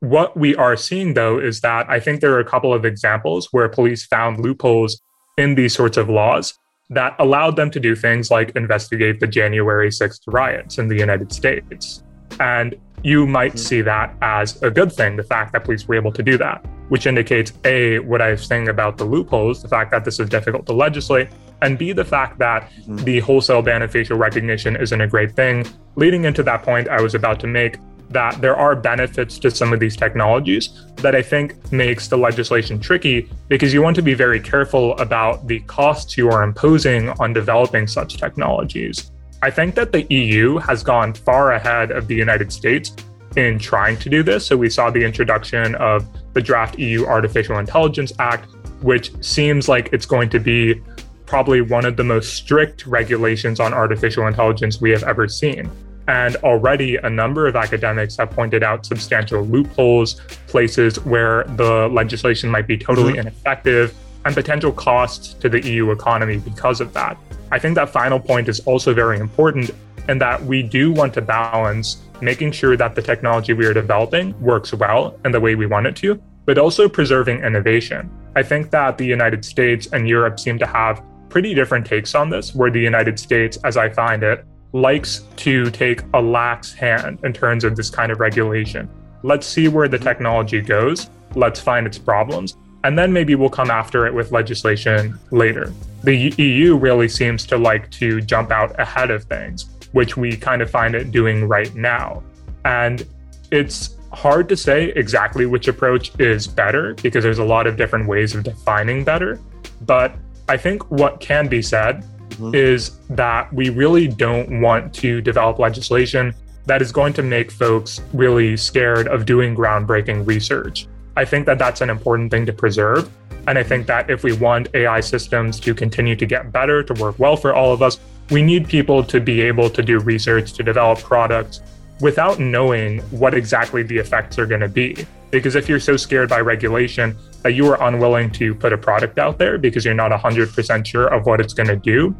what 0.00 0.36
we 0.36 0.56
are 0.56 0.76
seeing 0.76 1.14
though 1.14 1.38
is 1.38 1.60
that 1.60 1.88
I 1.88 2.00
think 2.00 2.20
there 2.20 2.32
are 2.34 2.40
a 2.40 2.44
couple 2.44 2.72
of 2.72 2.84
examples 2.84 3.48
where 3.52 3.68
police 3.68 4.06
found 4.06 4.40
loopholes 4.40 5.00
in 5.36 5.54
these 5.54 5.74
sorts 5.74 5.96
of 5.96 6.08
laws 6.08 6.54
that 6.90 7.14
allowed 7.18 7.56
them 7.56 7.70
to 7.70 7.80
do 7.80 7.94
things 7.94 8.30
like 8.30 8.50
investigate 8.56 9.20
the 9.20 9.26
January 9.26 9.90
6th 9.90 10.20
riots 10.26 10.78
in 10.78 10.88
the 10.88 10.96
United 10.96 11.32
States. 11.32 12.02
And 12.40 12.74
you 13.02 13.26
might 13.26 13.52
mm-hmm. 13.52 13.58
see 13.58 13.80
that 13.82 14.14
as 14.22 14.60
a 14.62 14.70
good 14.70 14.92
thing, 14.92 15.16
the 15.16 15.22
fact 15.22 15.52
that 15.52 15.64
police 15.64 15.86
were 15.86 15.94
able 15.94 16.12
to 16.12 16.22
do 16.22 16.36
that, 16.38 16.64
which 16.88 17.06
indicates 17.06 17.52
A, 17.64 17.98
what 18.00 18.20
I 18.20 18.32
was 18.32 18.46
saying 18.46 18.68
about 18.68 18.98
the 18.98 19.04
loopholes, 19.04 19.62
the 19.62 19.68
fact 19.68 19.90
that 19.92 20.04
this 20.04 20.18
is 20.18 20.28
difficult 20.28 20.66
to 20.66 20.72
legislate, 20.72 21.28
and 21.62 21.76
B, 21.78 21.92
the 21.92 22.04
fact 22.04 22.38
that 22.38 22.70
mm-hmm. 22.70 22.96
the 22.98 23.20
wholesale 23.20 23.62
ban 23.62 23.82
of 23.82 23.90
facial 23.90 24.16
recognition 24.16 24.76
isn't 24.76 25.00
a 25.00 25.06
great 25.06 25.32
thing. 25.32 25.66
Leading 25.96 26.24
into 26.24 26.42
that 26.44 26.62
point 26.62 26.88
I 26.88 27.00
was 27.00 27.14
about 27.14 27.40
to 27.40 27.46
make, 27.46 27.78
that 28.10 28.40
there 28.40 28.56
are 28.56 28.74
benefits 28.74 29.38
to 29.38 29.50
some 29.50 29.72
of 29.72 29.80
these 29.80 29.96
technologies 29.96 30.86
that 30.96 31.14
I 31.14 31.22
think 31.22 31.70
makes 31.72 32.08
the 32.08 32.16
legislation 32.16 32.80
tricky 32.80 33.28
because 33.48 33.74
you 33.74 33.82
want 33.82 33.96
to 33.96 34.02
be 34.02 34.14
very 34.14 34.40
careful 34.40 34.96
about 34.98 35.46
the 35.46 35.60
costs 35.60 36.16
you 36.16 36.30
are 36.30 36.42
imposing 36.42 37.10
on 37.20 37.32
developing 37.32 37.86
such 37.86 38.16
technologies. 38.16 39.10
I 39.40 39.50
think 39.50 39.76
that 39.76 39.92
the 39.92 40.02
EU 40.12 40.58
has 40.58 40.82
gone 40.82 41.14
far 41.14 41.52
ahead 41.52 41.92
of 41.92 42.08
the 42.08 42.14
United 42.14 42.52
States 42.52 42.94
in 43.36 43.58
trying 43.58 43.96
to 43.98 44.08
do 44.08 44.22
this. 44.22 44.46
So 44.46 44.56
we 44.56 44.68
saw 44.68 44.90
the 44.90 45.04
introduction 45.04 45.76
of 45.76 46.06
the 46.34 46.42
draft 46.42 46.78
EU 46.78 47.06
Artificial 47.06 47.58
Intelligence 47.58 48.12
Act, 48.18 48.50
which 48.82 49.12
seems 49.22 49.68
like 49.68 49.90
it's 49.92 50.06
going 50.06 50.28
to 50.30 50.40
be 50.40 50.82
probably 51.24 51.60
one 51.60 51.84
of 51.84 51.96
the 51.96 52.04
most 52.04 52.34
strict 52.34 52.86
regulations 52.86 53.60
on 53.60 53.72
artificial 53.72 54.26
intelligence 54.26 54.80
we 54.80 54.90
have 54.90 55.04
ever 55.04 55.28
seen. 55.28 55.70
And 56.08 56.36
already 56.36 56.96
a 56.96 57.10
number 57.10 57.46
of 57.46 57.54
academics 57.54 58.16
have 58.16 58.30
pointed 58.30 58.62
out 58.62 58.86
substantial 58.86 59.42
loopholes, 59.42 60.14
places 60.46 60.98
where 61.04 61.44
the 61.44 61.88
legislation 61.88 62.50
might 62.50 62.66
be 62.66 62.78
totally 62.78 63.12
mm-hmm. 63.12 63.20
ineffective, 63.20 63.94
and 64.24 64.34
potential 64.34 64.72
costs 64.72 65.34
to 65.34 65.48
the 65.48 65.60
EU 65.68 65.90
economy 65.90 66.38
because 66.38 66.80
of 66.80 66.92
that. 66.94 67.16
I 67.50 67.58
think 67.58 67.74
that 67.76 67.90
final 67.90 68.20
point 68.20 68.48
is 68.48 68.60
also 68.60 68.92
very 68.92 69.18
important 69.18 69.70
in 70.08 70.18
that 70.18 70.42
we 70.44 70.62
do 70.62 70.92
want 70.92 71.14
to 71.14 71.22
balance 71.22 71.98
making 72.20 72.52
sure 72.52 72.76
that 72.76 72.94
the 72.94 73.02
technology 73.02 73.52
we 73.52 73.66
are 73.66 73.74
developing 73.74 74.38
works 74.40 74.72
well 74.74 75.18
in 75.24 75.32
the 75.32 75.40
way 75.40 75.54
we 75.54 75.66
want 75.66 75.86
it 75.86 75.96
to, 75.96 76.20
but 76.46 76.58
also 76.58 76.88
preserving 76.88 77.42
innovation. 77.44 78.10
I 78.34 78.42
think 78.42 78.70
that 78.70 78.98
the 78.98 79.06
United 79.06 79.44
States 79.44 79.88
and 79.92 80.08
Europe 80.08 80.40
seem 80.40 80.58
to 80.58 80.66
have 80.66 81.02
pretty 81.28 81.54
different 81.54 81.86
takes 81.86 82.14
on 82.14 82.30
this, 82.30 82.54
where 82.54 82.70
the 82.70 82.80
United 82.80 83.18
States, 83.18 83.58
as 83.64 83.76
I 83.76 83.88
find 83.90 84.22
it, 84.22 84.44
likes 84.72 85.24
to 85.36 85.70
take 85.70 86.02
a 86.14 86.20
lax 86.20 86.72
hand 86.72 87.20
in 87.24 87.32
terms 87.32 87.64
of 87.64 87.76
this 87.76 87.90
kind 87.90 88.12
of 88.12 88.20
regulation. 88.20 88.88
Let's 89.22 89.46
see 89.46 89.68
where 89.68 89.88
the 89.88 89.98
technology 89.98 90.60
goes, 90.60 91.10
let's 91.34 91.60
find 91.60 91.86
its 91.86 91.98
problems, 91.98 92.56
and 92.88 92.98
then 92.98 93.12
maybe 93.12 93.34
we'll 93.34 93.50
come 93.50 93.70
after 93.70 94.06
it 94.06 94.14
with 94.14 94.32
legislation 94.32 95.18
later. 95.30 95.74
The 96.04 96.32
EU 96.38 96.74
really 96.74 97.06
seems 97.06 97.44
to 97.48 97.58
like 97.58 97.90
to 97.90 98.22
jump 98.22 98.50
out 98.50 98.80
ahead 98.80 99.10
of 99.10 99.24
things, 99.24 99.66
which 99.92 100.16
we 100.16 100.38
kind 100.38 100.62
of 100.62 100.70
find 100.70 100.94
it 100.94 101.10
doing 101.10 101.46
right 101.46 101.74
now. 101.74 102.22
And 102.64 103.06
it's 103.50 103.98
hard 104.10 104.48
to 104.48 104.56
say 104.56 104.88
exactly 104.96 105.44
which 105.44 105.68
approach 105.68 106.18
is 106.18 106.46
better 106.46 106.94
because 106.94 107.22
there's 107.22 107.40
a 107.40 107.44
lot 107.44 107.66
of 107.66 107.76
different 107.76 108.08
ways 108.08 108.34
of 108.34 108.42
defining 108.42 109.04
better. 109.04 109.38
But 109.82 110.14
I 110.48 110.56
think 110.56 110.90
what 110.90 111.20
can 111.20 111.46
be 111.46 111.60
said 111.60 112.06
mm-hmm. 112.30 112.54
is 112.54 113.00
that 113.10 113.52
we 113.52 113.68
really 113.68 114.08
don't 114.08 114.62
want 114.62 114.94
to 114.94 115.20
develop 115.20 115.58
legislation 115.58 116.34
that 116.64 116.80
is 116.80 116.90
going 116.90 117.12
to 117.12 117.22
make 117.22 117.50
folks 117.50 118.00
really 118.14 118.56
scared 118.56 119.08
of 119.08 119.26
doing 119.26 119.54
groundbreaking 119.54 120.26
research. 120.26 120.86
I 121.18 121.24
think 121.24 121.46
that 121.46 121.58
that's 121.58 121.80
an 121.80 121.90
important 121.90 122.30
thing 122.30 122.46
to 122.46 122.52
preserve. 122.52 123.10
And 123.48 123.58
I 123.58 123.64
think 123.64 123.88
that 123.88 124.08
if 124.08 124.22
we 124.22 124.34
want 124.34 124.68
AI 124.72 125.00
systems 125.00 125.58
to 125.58 125.74
continue 125.74 126.14
to 126.14 126.24
get 126.24 126.52
better, 126.52 126.84
to 126.84 126.94
work 126.94 127.18
well 127.18 127.36
for 127.36 127.52
all 127.52 127.72
of 127.72 127.82
us, 127.82 127.98
we 128.30 128.40
need 128.40 128.68
people 128.68 129.02
to 129.02 129.20
be 129.20 129.40
able 129.40 129.68
to 129.68 129.82
do 129.82 129.98
research, 129.98 130.52
to 130.52 130.62
develop 130.62 131.00
products 131.00 131.60
without 132.00 132.38
knowing 132.38 133.00
what 133.10 133.34
exactly 133.34 133.82
the 133.82 133.98
effects 133.98 134.38
are 134.38 134.46
going 134.46 134.60
to 134.60 134.68
be. 134.68 135.04
Because 135.32 135.56
if 135.56 135.68
you're 135.68 135.80
so 135.80 135.96
scared 135.96 136.28
by 136.28 136.40
regulation 136.40 137.16
that 137.42 137.54
you 137.54 137.66
are 137.66 137.82
unwilling 137.82 138.30
to 138.32 138.54
put 138.54 138.72
a 138.72 138.78
product 138.78 139.18
out 139.18 139.38
there 139.38 139.58
because 139.58 139.84
you're 139.84 139.94
not 139.94 140.12
100% 140.12 140.86
sure 140.86 141.08
of 141.08 141.26
what 141.26 141.40
it's 141.40 141.52
going 141.52 141.66
to 141.66 141.76
do, 141.76 142.14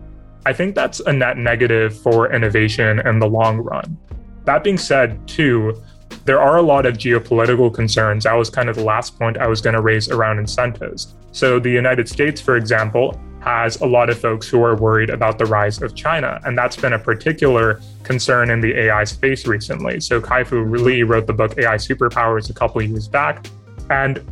I 0.44 0.52
think 0.52 0.74
that's 0.74 0.98
a 0.98 1.12
net 1.12 1.36
negative 1.36 1.96
for 1.96 2.32
innovation 2.32 2.98
in 3.06 3.20
the 3.20 3.28
long 3.28 3.58
run. 3.58 3.96
That 4.44 4.64
being 4.64 4.78
said, 4.78 5.28
too, 5.28 5.80
there 6.24 6.40
are 6.40 6.58
a 6.58 6.62
lot 6.62 6.84
of 6.84 6.98
geopolitical 6.98 7.72
concerns. 7.72 8.24
That 8.24 8.34
was 8.34 8.50
kind 8.50 8.68
of 8.68 8.76
the 8.76 8.84
last 8.84 9.18
point 9.18 9.38
I 9.38 9.46
was 9.46 9.60
going 9.60 9.74
to 9.74 9.80
raise 9.80 10.10
around 10.10 10.38
incentives. 10.38 11.14
So, 11.32 11.58
the 11.58 11.70
United 11.70 12.08
States, 12.08 12.40
for 12.40 12.56
example, 12.56 13.18
has 13.40 13.80
a 13.80 13.86
lot 13.86 14.10
of 14.10 14.18
folks 14.18 14.48
who 14.48 14.62
are 14.62 14.76
worried 14.76 15.10
about 15.10 15.38
the 15.38 15.46
rise 15.46 15.80
of 15.80 15.94
China. 15.94 16.40
And 16.44 16.58
that's 16.58 16.76
been 16.76 16.92
a 16.92 16.98
particular 16.98 17.80
concern 18.02 18.50
in 18.50 18.60
the 18.60 18.76
AI 18.78 19.04
space 19.04 19.46
recently. 19.46 20.00
So, 20.00 20.20
Kai-Fu 20.20 20.64
Lee 20.64 21.02
wrote 21.02 21.26
the 21.26 21.32
book 21.32 21.56
AI 21.58 21.76
Superpowers 21.76 22.50
a 22.50 22.54
couple 22.54 22.82
years 22.82 23.08
back. 23.08 23.46
And 23.88 24.22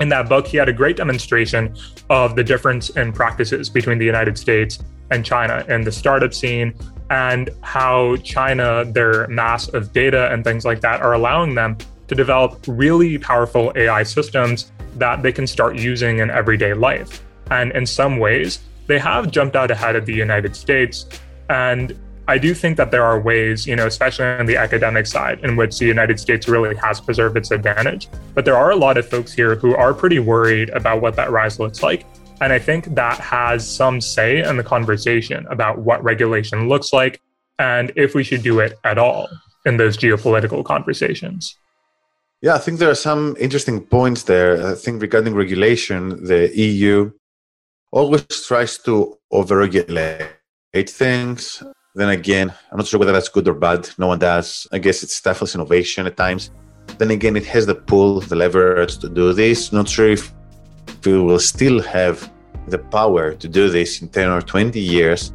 in 0.00 0.08
that 0.08 0.28
book, 0.28 0.46
he 0.46 0.56
had 0.56 0.68
a 0.68 0.72
great 0.72 0.96
demonstration 0.96 1.76
of 2.08 2.34
the 2.34 2.42
difference 2.42 2.90
in 2.90 3.12
practices 3.12 3.68
between 3.68 3.98
the 3.98 4.06
United 4.06 4.36
States 4.38 4.82
and 5.10 5.24
China 5.24 5.64
in 5.68 5.82
the 5.82 5.92
startup 5.92 6.32
scene 6.32 6.74
and 7.10 7.50
how 7.60 8.16
China, 8.16 8.84
their 8.84 9.26
mass 9.28 9.68
of 9.68 9.92
data 9.92 10.32
and 10.32 10.44
things 10.44 10.64
like 10.64 10.80
that, 10.80 11.02
are 11.02 11.12
allowing 11.12 11.54
them 11.54 11.76
to 12.08 12.14
develop 12.14 12.64
really 12.66 13.18
powerful 13.18 13.72
AI 13.76 14.02
systems 14.02 14.72
that 14.96 15.22
they 15.22 15.32
can 15.32 15.46
start 15.46 15.76
using 15.76 16.18
in 16.18 16.30
everyday 16.30 16.72
life. 16.72 17.22
And 17.50 17.72
in 17.72 17.84
some 17.84 18.18
ways, 18.18 18.60
they 18.86 18.98
have 18.98 19.30
jumped 19.30 19.56
out 19.56 19.70
ahead 19.70 19.96
of 19.96 20.06
the 20.06 20.14
United 20.14 20.56
States. 20.56 21.06
And 21.48 21.96
I 22.28 22.38
do 22.38 22.54
think 22.54 22.76
that 22.76 22.92
there 22.92 23.04
are 23.04 23.20
ways, 23.20 23.66
you 23.66 23.74
know, 23.74 23.86
especially 23.86 24.26
on 24.26 24.46
the 24.46 24.56
academic 24.56 25.06
side, 25.06 25.40
in 25.44 25.56
which 25.56 25.78
the 25.78 25.86
United 25.86 26.20
States 26.20 26.46
really 26.46 26.76
has 26.76 27.00
preserved 27.00 27.36
its 27.36 27.50
advantage. 27.50 28.08
But 28.34 28.44
there 28.44 28.56
are 28.56 28.70
a 28.70 28.76
lot 28.76 28.98
of 28.98 29.08
folks 29.08 29.32
here 29.32 29.56
who 29.56 29.74
are 29.74 29.92
pretty 29.92 30.20
worried 30.20 30.70
about 30.70 31.00
what 31.00 31.16
that 31.16 31.32
rise 31.32 31.58
looks 31.58 31.82
like. 31.82 32.06
And 32.40 32.52
I 32.52 32.58
think 32.58 32.94
that 32.94 33.18
has 33.18 33.68
some 33.68 34.00
say 34.00 34.42
in 34.42 34.56
the 34.56 34.62
conversation 34.62 35.46
about 35.50 35.78
what 35.78 36.02
regulation 36.02 36.68
looks 36.68 36.92
like 36.92 37.20
and 37.58 37.92
if 37.96 38.14
we 38.14 38.24
should 38.24 38.42
do 38.42 38.60
it 38.60 38.78
at 38.84 38.96
all 38.96 39.28
in 39.66 39.76
those 39.76 39.96
geopolitical 39.98 40.64
conversations. 40.64 41.56
Yeah, 42.40 42.54
I 42.54 42.58
think 42.58 42.78
there 42.78 42.90
are 42.90 42.94
some 42.94 43.36
interesting 43.38 43.82
points 43.82 44.22
there. 44.22 44.66
I 44.66 44.74
think 44.74 45.02
regarding 45.02 45.34
regulation, 45.34 46.24
the 46.24 46.50
EU 46.56 47.12
always 47.92 48.24
tries 48.46 48.78
to 48.78 49.18
overregulate 49.30 50.30
things. 50.88 51.62
Then 51.94 52.08
again, 52.08 52.54
I'm 52.70 52.78
not 52.78 52.86
sure 52.86 52.98
whether 52.98 53.12
that's 53.12 53.28
good 53.28 53.46
or 53.48 53.52
bad. 53.52 53.90
No 53.98 54.06
one 54.06 54.18
does. 54.18 54.66
I 54.72 54.78
guess 54.78 55.02
it 55.02 55.10
stifles 55.10 55.54
innovation 55.54 56.06
at 56.06 56.16
times. 56.16 56.50
Then 56.96 57.10
again, 57.10 57.36
it 57.36 57.44
has 57.46 57.66
the 57.66 57.74
pull, 57.74 58.20
the 58.20 58.36
leverage 58.36 58.96
to 58.98 59.10
do 59.10 59.34
this. 59.34 59.72
Not 59.72 59.88
sure 59.88 60.08
if 60.08 60.32
we 61.04 61.18
will 61.18 61.38
still 61.38 61.80
have 61.82 62.30
the 62.68 62.78
power 62.78 63.34
to 63.34 63.48
do 63.48 63.68
this 63.68 64.02
in 64.02 64.08
10 64.08 64.30
or 64.30 64.40
20 64.40 64.78
years, 64.78 65.32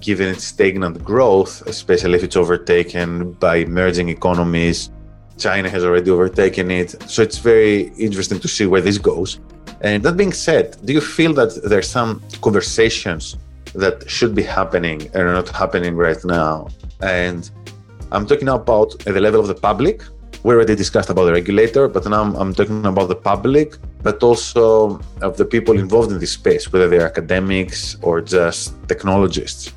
given 0.00 0.28
its 0.28 0.44
stagnant 0.44 1.02
growth, 1.04 1.62
especially 1.66 2.14
if 2.14 2.24
it's 2.24 2.36
overtaken 2.36 3.32
by 3.34 3.56
emerging 3.56 4.08
economies. 4.08 4.90
China 5.38 5.68
has 5.68 5.84
already 5.84 6.10
overtaken 6.10 6.70
it. 6.70 6.90
So 7.08 7.22
it's 7.22 7.38
very 7.38 7.92
interesting 7.98 8.38
to 8.40 8.48
see 8.48 8.66
where 8.66 8.80
this 8.80 8.98
goes. 8.98 9.40
And 9.80 10.02
that 10.04 10.16
being 10.16 10.32
said, 10.32 10.76
do 10.84 10.92
you 10.92 11.00
feel 11.00 11.32
that 11.34 11.60
there's 11.64 11.88
some 11.88 12.22
conversations 12.40 13.36
that 13.74 14.08
should 14.08 14.34
be 14.34 14.42
happening 14.42 15.02
and 15.14 15.22
are 15.22 15.32
not 15.32 15.48
happening 15.48 15.96
right 15.96 16.22
now? 16.24 16.68
And 17.00 17.50
I'm 18.12 18.26
talking 18.26 18.48
about 18.48 18.94
at 19.06 19.14
the 19.14 19.20
level 19.20 19.40
of 19.40 19.48
the 19.48 19.54
public. 19.54 20.02
We 20.44 20.54
already 20.54 20.74
discussed 20.74 21.08
about 21.08 21.26
the 21.26 21.32
regulator, 21.32 21.86
but 21.86 22.04
now 22.06 22.22
I'm, 22.22 22.34
I'm 22.34 22.52
talking 22.52 22.84
about 22.84 23.08
the 23.08 23.14
public, 23.14 23.76
but 24.02 24.22
also 24.22 25.00
of 25.20 25.36
the 25.36 25.44
people 25.44 25.78
involved 25.78 26.10
in 26.10 26.18
this 26.18 26.32
space, 26.32 26.72
whether 26.72 26.88
they're 26.88 27.06
academics 27.06 27.96
or 28.02 28.20
just 28.20 28.74
technologists. 28.88 29.72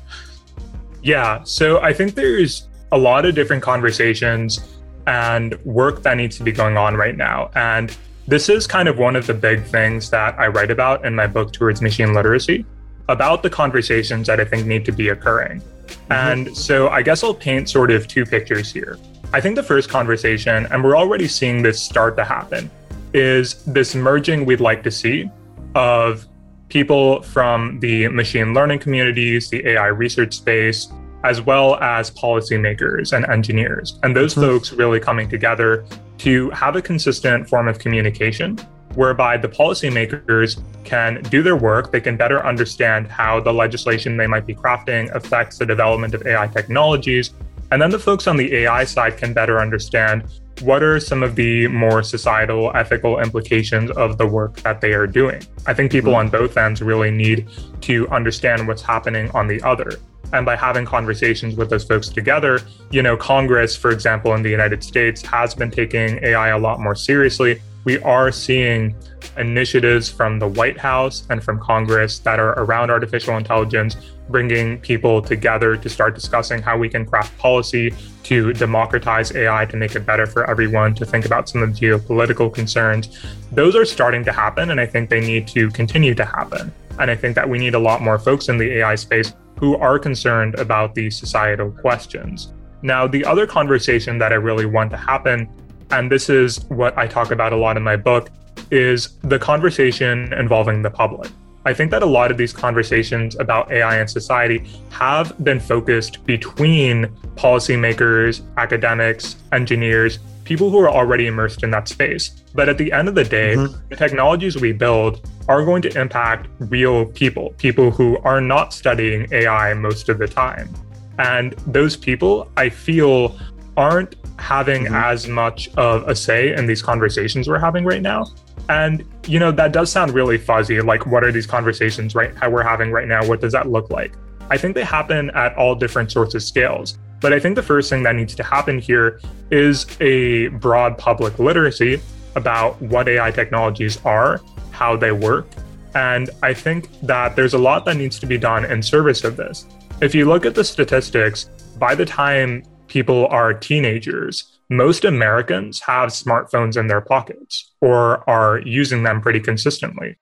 Yeah, 1.02 1.44
so 1.44 1.80
I 1.80 1.92
think 1.92 2.14
there's 2.16 2.66
a 2.90 2.98
lot 2.98 3.24
of 3.26 3.34
different 3.34 3.62
conversations 3.62 4.60
and 5.06 5.54
work 5.64 6.02
that 6.02 6.16
needs 6.16 6.36
to 6.38 6.42
be 6.42 6.50
going 6.50 6.76
on 6.76 6.96
right 6.96 7.16
now. 7.16 7.50
And 7.54 7.96
this 8.26 8.48
is 8.48 8.66
kind 8.66 8.88
of 8.88 8.98
one 8.98 9.14
of 9.14 9.26
the 9.26 9.34
big 9.34 9.62
things 9.64 10.10
that 10.10 10.36
I 10.36 10.48
write 10.48 10.72
about 10.72 11.04
in 11.06 11.14
my 11.14 11.28
book, 11.28 11.52
Towards 11.52 11.80
Machine 11.80 12.12
Literacy, 12.12 12.66
about 13.08 13.44
the 13.44 13.50
conversations 13.50 14.26
that 14.26 14.40
I 14.40 14.44
think 14.44 14.66
need 14.66 14.84
to 14.86 14.92
be 14.92 15.10
occurring. 15.10 15.60
Mm-hmm. 15.60 16.12
And 16.12 16.56
so 16.56 16.88
I 16.88 17.02
guess 17.02 17.22
I'll 17.22 17.34
paint 17.34 17.70
sort 17.70 17.92
of 17.92 18.08
two 18.08 18.24
pictures 18.26 18.72
here. 18.72 18.98
I 19.32 19.40
think 19.40 19.56
the 19.56 19.62
first 19.62 19.88
conversation, 19.88 20.66
and 20.70 20.82
we're 20.82 20.96
already 20.96 21.28
seeing 21.28 21.62
this 21.62 21.82
start 21.82 22.16
to 22.16 22.24
happen, 22.24 22.70
is 23.12 23.64
this 23.64 23.94
merging 23.94 24.46
we'd 24.46 24.60
like 24.60 24.82
to 24.84 24.90
see 24.90 25.30
of 25.74 26.26
people 26.68 27.22
from 27.22 27.78
the 27.80 28.08
machine 28.08 28.54
learning 28.54 28.78
communities, 28.78 29.50
the 29.50 29.66
AI 29.68 29.86
research 29.88 30.34
space, 30.34 30.88
as 31.24 31.40
well 31.40 31.76
as 31.76 32.10
policymakers 32.10 33.12
and 33.12 33.26
engineers. 33.26 33.98
And 34.02 34.14
those 34.14 34.32
mm-hmm. 34.32 34.42
folks 34.42 34.72
really 34.72 35.00
coming 35.00 35.28
together 35.28 35.84
to 36.18 36.50
have 36.50 36.76
a 36.76 36.82
consistent 36.82 37.48
form 37.48 37.68
of 37.68 37.78
communication 37.78 38.58
whereby 38.94 39.36
the 39.36 39.48
policymakers 39.48 40.62
can 40.84 41.22
do 41.24 41.42
their 41.42 41.56
work, 41.56 41.92
they 41.92 42.00
can 42.00 42.16
better 42.16 42.44
understand 42.46 43.06
how 43.08 43.38
the 43.38 43.52
legislation 43.52 44.16
they 44.16 44.26
might 44.26 44.46
be 44.46 44.54
crafting 44.54 45.14
affects 45.14 45.58
the 45.58 45.66
development 45.66 46.14
of 46.14 46.26
AI 46.26 46.46
technologies. 46.46 47.32
And 47.70 47.80
then 47.80 47.90
the 47.90 47.98
folks 47.98 48.26
on 48.26 48.36
the 48.36 48.54
AI 48.54 48.84
side 48.84 49.16
can 49.16 49.32
better 49.32 49.60
understand 49.60 50.24
what 50.62 50.82
are 50.82 50.98
some 50.98 51.22
of 51.22 51.36
the 51.36 51.68
more 51.68 52.02
societal 52.02 52.70
ethical 52.74 53.18
implications 53.20 53.90
of 53.92 54.18
the 54.18 54.26
work 54.26 54.56
that 54.62 54.80
they 54.80 54.92
are 54.92 55.06
doing. 55.06 55.42
I 55.66 55.74
think 55.74 55.92
people 55.92 56.12
mm-hmm. 56.12 56.20
on 56.20 56.28
both 56.28 56.56
ends 56.56 56.80
really 56.80 57.10
need 57.10 57.48
to 57.82 58.08
understand 58.08 58.66
what's 58.66 58.82
happening 58.82 59.30
on 59.32 59.46
the 59.46 59.60
other. 59.62 59.98
And 60.32 60.44
by 60.44 60.56
having 60.56 60.84
conversations 60.84 61.56
with 61.56 61.70
those 61.70 61.84
folks 61.84 62.08
together, 62.08 62.60
you 62.90 63.02
know, 63.02 63.16
Congress, 63.16 63.76
for 63.76 63.90
example, 63.90 64.34
in 64.34 64.42
the 64.42 64.50
United 64.50 64.82
States 64.82 65.22
has 65.22 65.54
been 65.54 65.70
taking 65.70 66.22
AI 66.24 66.48
a 66.48 66.58
lot 66.58 66.80
more 66.80 66.94
seriously. 66.94 67.60
We 67.86 68.00
are 68.00 68.32
seeing 68.32 68.96
initiatives 69.36 70.10
from 70.10 70.40
the 70.40 70.48
White 70.48 70.76
House 70.76 71.24
and 71.30 71.40
from 71.40 71.60
Congress 71.60 72.18
that 72.18 72.40
are 72.40 72.54
around 72.54 72.90
artificial 72.90 73.36
intelligence, 73.36 73.94
bringing 74.28 74.80
people 74.80 75.22
together 75.22 75.76
to 75.76 75.88
start 75.88 76.16
discussing 76.16 76.60
how 76.60 76.76
we 76.76 76.88
can 76.88 77.06
craft 77.06 77.38
policy 77.38 77.94
to 78.24 78.52
democratize 78.54 79.30
AI 79.36 79.66
to 79.66 79.76
make 79.76 79.94
it 79.94 80.04
better 80.04 80.26
for 80.26 80.50
everyone, 80.50 80.96
to 80.96 81.06
think 81.06 81.26
about 81.26 81.48
some 81.48 81.62
of 81.62 81.72
the 81.72 81.80
geopolitical 81.80 82.52
concerns. 82.52 83.24
Those 83.52 83.76
are 83.76 83.84
starting 83.84 84.24
to 84.24 84.32
happen, 84.32 84.70
and 84.70 84.80
I 84.80 84.86
think 84.86 85.08
they 85.08 85.20
need 85.20 85.46
to 85.48 85.70
continue 85.70 86.16
to 86.16 86.24
happen. 86.24 86.72
And 86.98 87.08
I 87.08 87.14
think 87.14 87.36
that 87.36 87.48
we 87.48 87.56
need 87.56 87.76
a 87.76 87.78
lot 87.78 88.02
more 88.02 88.18
folks 88.18 88.48
in 88.48 88.58
the 88.58 88.78
AI 88.78 88.96
space 88.96 89.32
who 89.60 89.76
are 89.76 90.00
concerned 90.00 90.56
about 90.56 90.96
these 90.96 91.16
societal 91.16 91.70
questions. 91.70 92.52
Now, 92.82 93.06
the 93.06 93.24
other 93.24 93.46
conversation 93.46 94.18
that 94.18 94.32
I 94.32 94.36
really 94.36 94.66
want 94.66 94.90
to 94.90 94.96
happen, 94.96 95.48
and 95.90 96.10
this 96.10 96.28
is 96.28 96.64
what 96.64 96.96
I 96.98 97.06
talk 97.06 97.30
about 97.30 97.52
a 97.52 97.56
lot 97.56 97.76
in 97.76 97.82
my 97.82 97.96
book, 97.96 98.30
is 98.70 99.16
the 99.22 99.38
conversation 99.38 100.32
involving 100.32 100.82
the 100.82 100.90
public. 100.90 101.30
I 101.64 101.74
think 101.74 101.90
that 101.90 102.02
a 102.02 102.06
lot 102.06 102.30
of 102.30 102.36
these 102.36 102.52
conversations 102.52 103.36
about 103.36 103.72
AI 103.72 103.96
and 103.96 104.08
society 104.08 104.64
have 104.90 105.36
been 105.42 105.58
focused 105.58 106.24
between 106.24 107.06
policymakers, 107.34 108.42
academics, 108.56 109.36
engineers, 109.50 110.20
people 110.44 110.70
who 110.70 110.78
are 110.78 110.88
already 110.88 111.26
immersed 111.26 111.64
in 111.64 111.72
that 111.72 111.88
space. 111.88 112.30
But 112.54 112.68
at 112.68 112.78
the 112.78 112.92
end 112.92 113.08
of 113.08 113.16
the 113.16 113.24
day, 113.24 113.56
mm-hmm. 113.56 113.76
the 113.88 113.96
technologies 113.96 114.56
we 114.56 114.72
build 114.72 115.28
are 115.48 115.64
going 115.64 115.82
to 115.82 116.00
impact 116.00 116.48
real 116.60 117.06
people, 117.06 117.52
people 117.58 117.90
who 117.90 118.18
are 118.18 118.40
not 118.40 118.72
studying 118.72 119.26
AI 119.32 119.74
most 119.74 120.08
of 120.08 120.18
the 120.18 120.28
time. 120.28 120.72
And 121.18 121.52
those 121.66 121.96
people, 121.96 122.48
I 122.56 122.68
feel, 122.68 123.36
aren't 123.76 124.16
having 124.38 124.84
mm-hmm. 124.84 124.94
as 124.94 125.28
much 125.28 125.68
of 125.76 126.08
a 126.08 126.14
say 126.14 126.54
in 126.54 126.66
these 126.66 126.82
conversations 126.82 127.48
we're 127.48 127.58
having 127.58 127.84
right 127.84 128.02
now. 128.02 128.26
And, 128.68 129.04
you 129.26 129.38
know, 129.38 129.52
that 129.52 129.72
does 129.72 129.90
sound 129.92 130.12
really 130.12 130.38
fuzzy. 130.38 130.80
Like, 130.80 131.06
what 131.06 131.22
are 131.22 131.30
these 131.30 131.46
conversations 131.46 132.14
right 132.14 132.34
how 132.36 132.50
we're 132.50 132.62
having 132.62 132.90
right 132.90 133.06
now? 133.06 133.24
What 133.26 133.40
does 133.40 133.52
that 133.52 133.68
look 133.68 133.90
like? 133.90 134.12
I 134.50 134.56
think 134.56 134.74
they 134.74 134.84
happen 134.84 135.30
at 135.30 135.56
all 135.56 135.74
different 135.74 136.10
sorts 136.10 136.34
of 136.34 136.42
scales. 136.42 136.98
But 137.20 137.32
I 137.32 137.40
think 137.40 137.56
the 137.56 137.62
first 137.62 137.90
thing 137.90 138.02
that 138.02 138.14
needs 138.14 138.34
to 138.34 138.42
happen 138.42 138.78
here 138.78 139.20
is 139.50 139.86
a 140.00 140.48
broad 140.48 140.98
public 140.98 141.38
literacy 141.38 142.00
about 142.34 142.80
what 142.82 143.08
AI 143.08 143.30
technologies 143.30 143.98
are, 144.04 144.40
how 144.70 144.96
they 144.96 145.12
work. 145.12 145.46
And 145.94 146.28
I 146.42 146.52
think 146.52 146.88
that 147.00 147.34
there's 147.34 147.54
a 147.54 147.58
lot 147.58 147.84
that 147.86 147.96
needs 147.96 148.18
to 148.18 148.26
be 148.26 148.36
done 148.36 148.66
in 148.66 148.82
service 148.82 149.24
of 149.24 149.36
this. 149.36 149.66
If 150.02 150.14
you 150.14 150.26
look 150.26 150.44
at 150.44 150.54
the 150.54 150.62
statistics, 150.62 151.48
by 151.78 151.94
the 151.94 152.04
time 152.04 152.62
people 152.88 153.26
are 153.28 153.52
teenagers, 153.54 154.58
most 154.68 155.04
Americans 155.04 155.80
have 155.80 156.10
smartphones 156.10 156.76
in 156.76 156.86
their 156.88 157.00
pockets 157.00 157.72
or 157.80 158.28
are 158.28 158.60
using 158.60 159.02
them 159.02 159.20
pretty 159.20 159.40
consistently. 159.40 160.18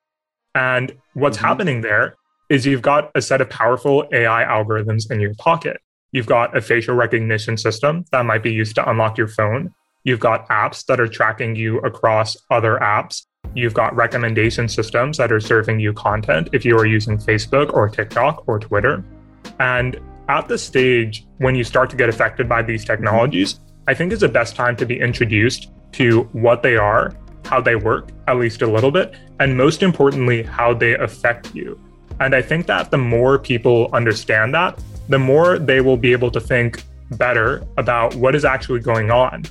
And 0.53 0.95
what's 1.13 1.37
mm-hmm. 1.37 1.45
happening 1.47 1.81
there 1.81 2.15
is 2.49 2.65
you've 2.65 2.81
got 2.81 3.11
a 3.15 3.21
set 3.21 3.41
of 3.41 3.49
powerful 3.49 4.07
AI 4.13 4.43
algorithms 4.43 5.11
in 5.11 5.19
your 5.19 5.33
pocket. 5.35 5.77
You've 6.11 6.27
got 6.27 6.55
a 6.55 6.61
facial 6.61 6.95
recognition 6.95 7.57
system 7.57 8.05
that 8.11 8.25
might 8.25 8.43
be 8.43 8.53
used 8.53 8.75
to 8.75 8.89
unlock 8.89 9.17
your 9.17 9.27
phone. 9.27 9.73
You've 10.03 10.19
got 10.19 10.47
apps 10.49 10.85
that 10.85 10.99
are 10.99 11.07
tracking 11.07 11.55
you 11.55 11.79
across 11.79 12.37
other 12.51 12.77
apps. 12.81 13.25
You've 13.55 13.73
got 13.73 13.95
recommendation 13.95 14.69
systems 14.69 15.17
that 15.17 15.31
are 15.31 15.39
serving 15.39 15.79
you 15.79 15.93
content 15.93 16.49
if 16.53 16.63
you 16.63 16.77
are 16.77 16.85
using 16.85 17.17
Facebook 17.17 17.73
or 17.73 17.89
TikTok 17.89 18.47
or 18.47 18.59
Twitter. 18.59 19.03
And 19.59 19.99
at 20.27 20.47
the 20.47 20.57
stage 20.57 21.25
when 21.37 21.55
you 21.55 21.63
start 21.63 21.89
to 21.91 21.95
get 21.95 22.09
affected 22.09 22.49
by 22.49 22.61
these 22.61 22.83
technologies, 22.85 23.59
I 23.87 23.93
think 23.93 24.11
is 24.11 24.21
the 24.21 24.29
best 24.29 24.55
time 24.55 24.75
to 24.77 24.85
be 24.85 24.99
introduced 24.99 25.69
to 25.93 26.23
what 26.33 26.63
they 26.63 26.75
are, 26.75 27.15
how 27.45 27.61
they 27.61 27.75
work, 27.75 28.09
at 28.27 28.37
least 28.37 28.61
a 28.61 28.67
little 28.67 28.91
bit, 28.91 29.15
and 29.39 29.55
most 29.55 29.83
importantly, 29.83 30.43
how 30.43 30.73
they 30.73 30.95
affect 30.95 31.53
you. 31.53 31.79
And 32.19 32.33
I 32.33 32.41
think 32.41 32.65
that 32.67 32.91
the 32.91 32.97
more 32.97 33.37
people 33.37 33.89
understand 33.93 34.53
that, 34.53 34.81
the 35.09 35.19
more 35.19 35.59
they 35.59 35.81
will 35.81 35.97
be 35.97 36.11
able 36.11 36.31
to 36.31 36.39
think 36.39 36.83
better 37.11 37.65
about 37.77 38.15
what 38.15 38.33
is 38.33 38.45
actually 38.45 38.79
going 38.79 39.11
on 39.11 39.43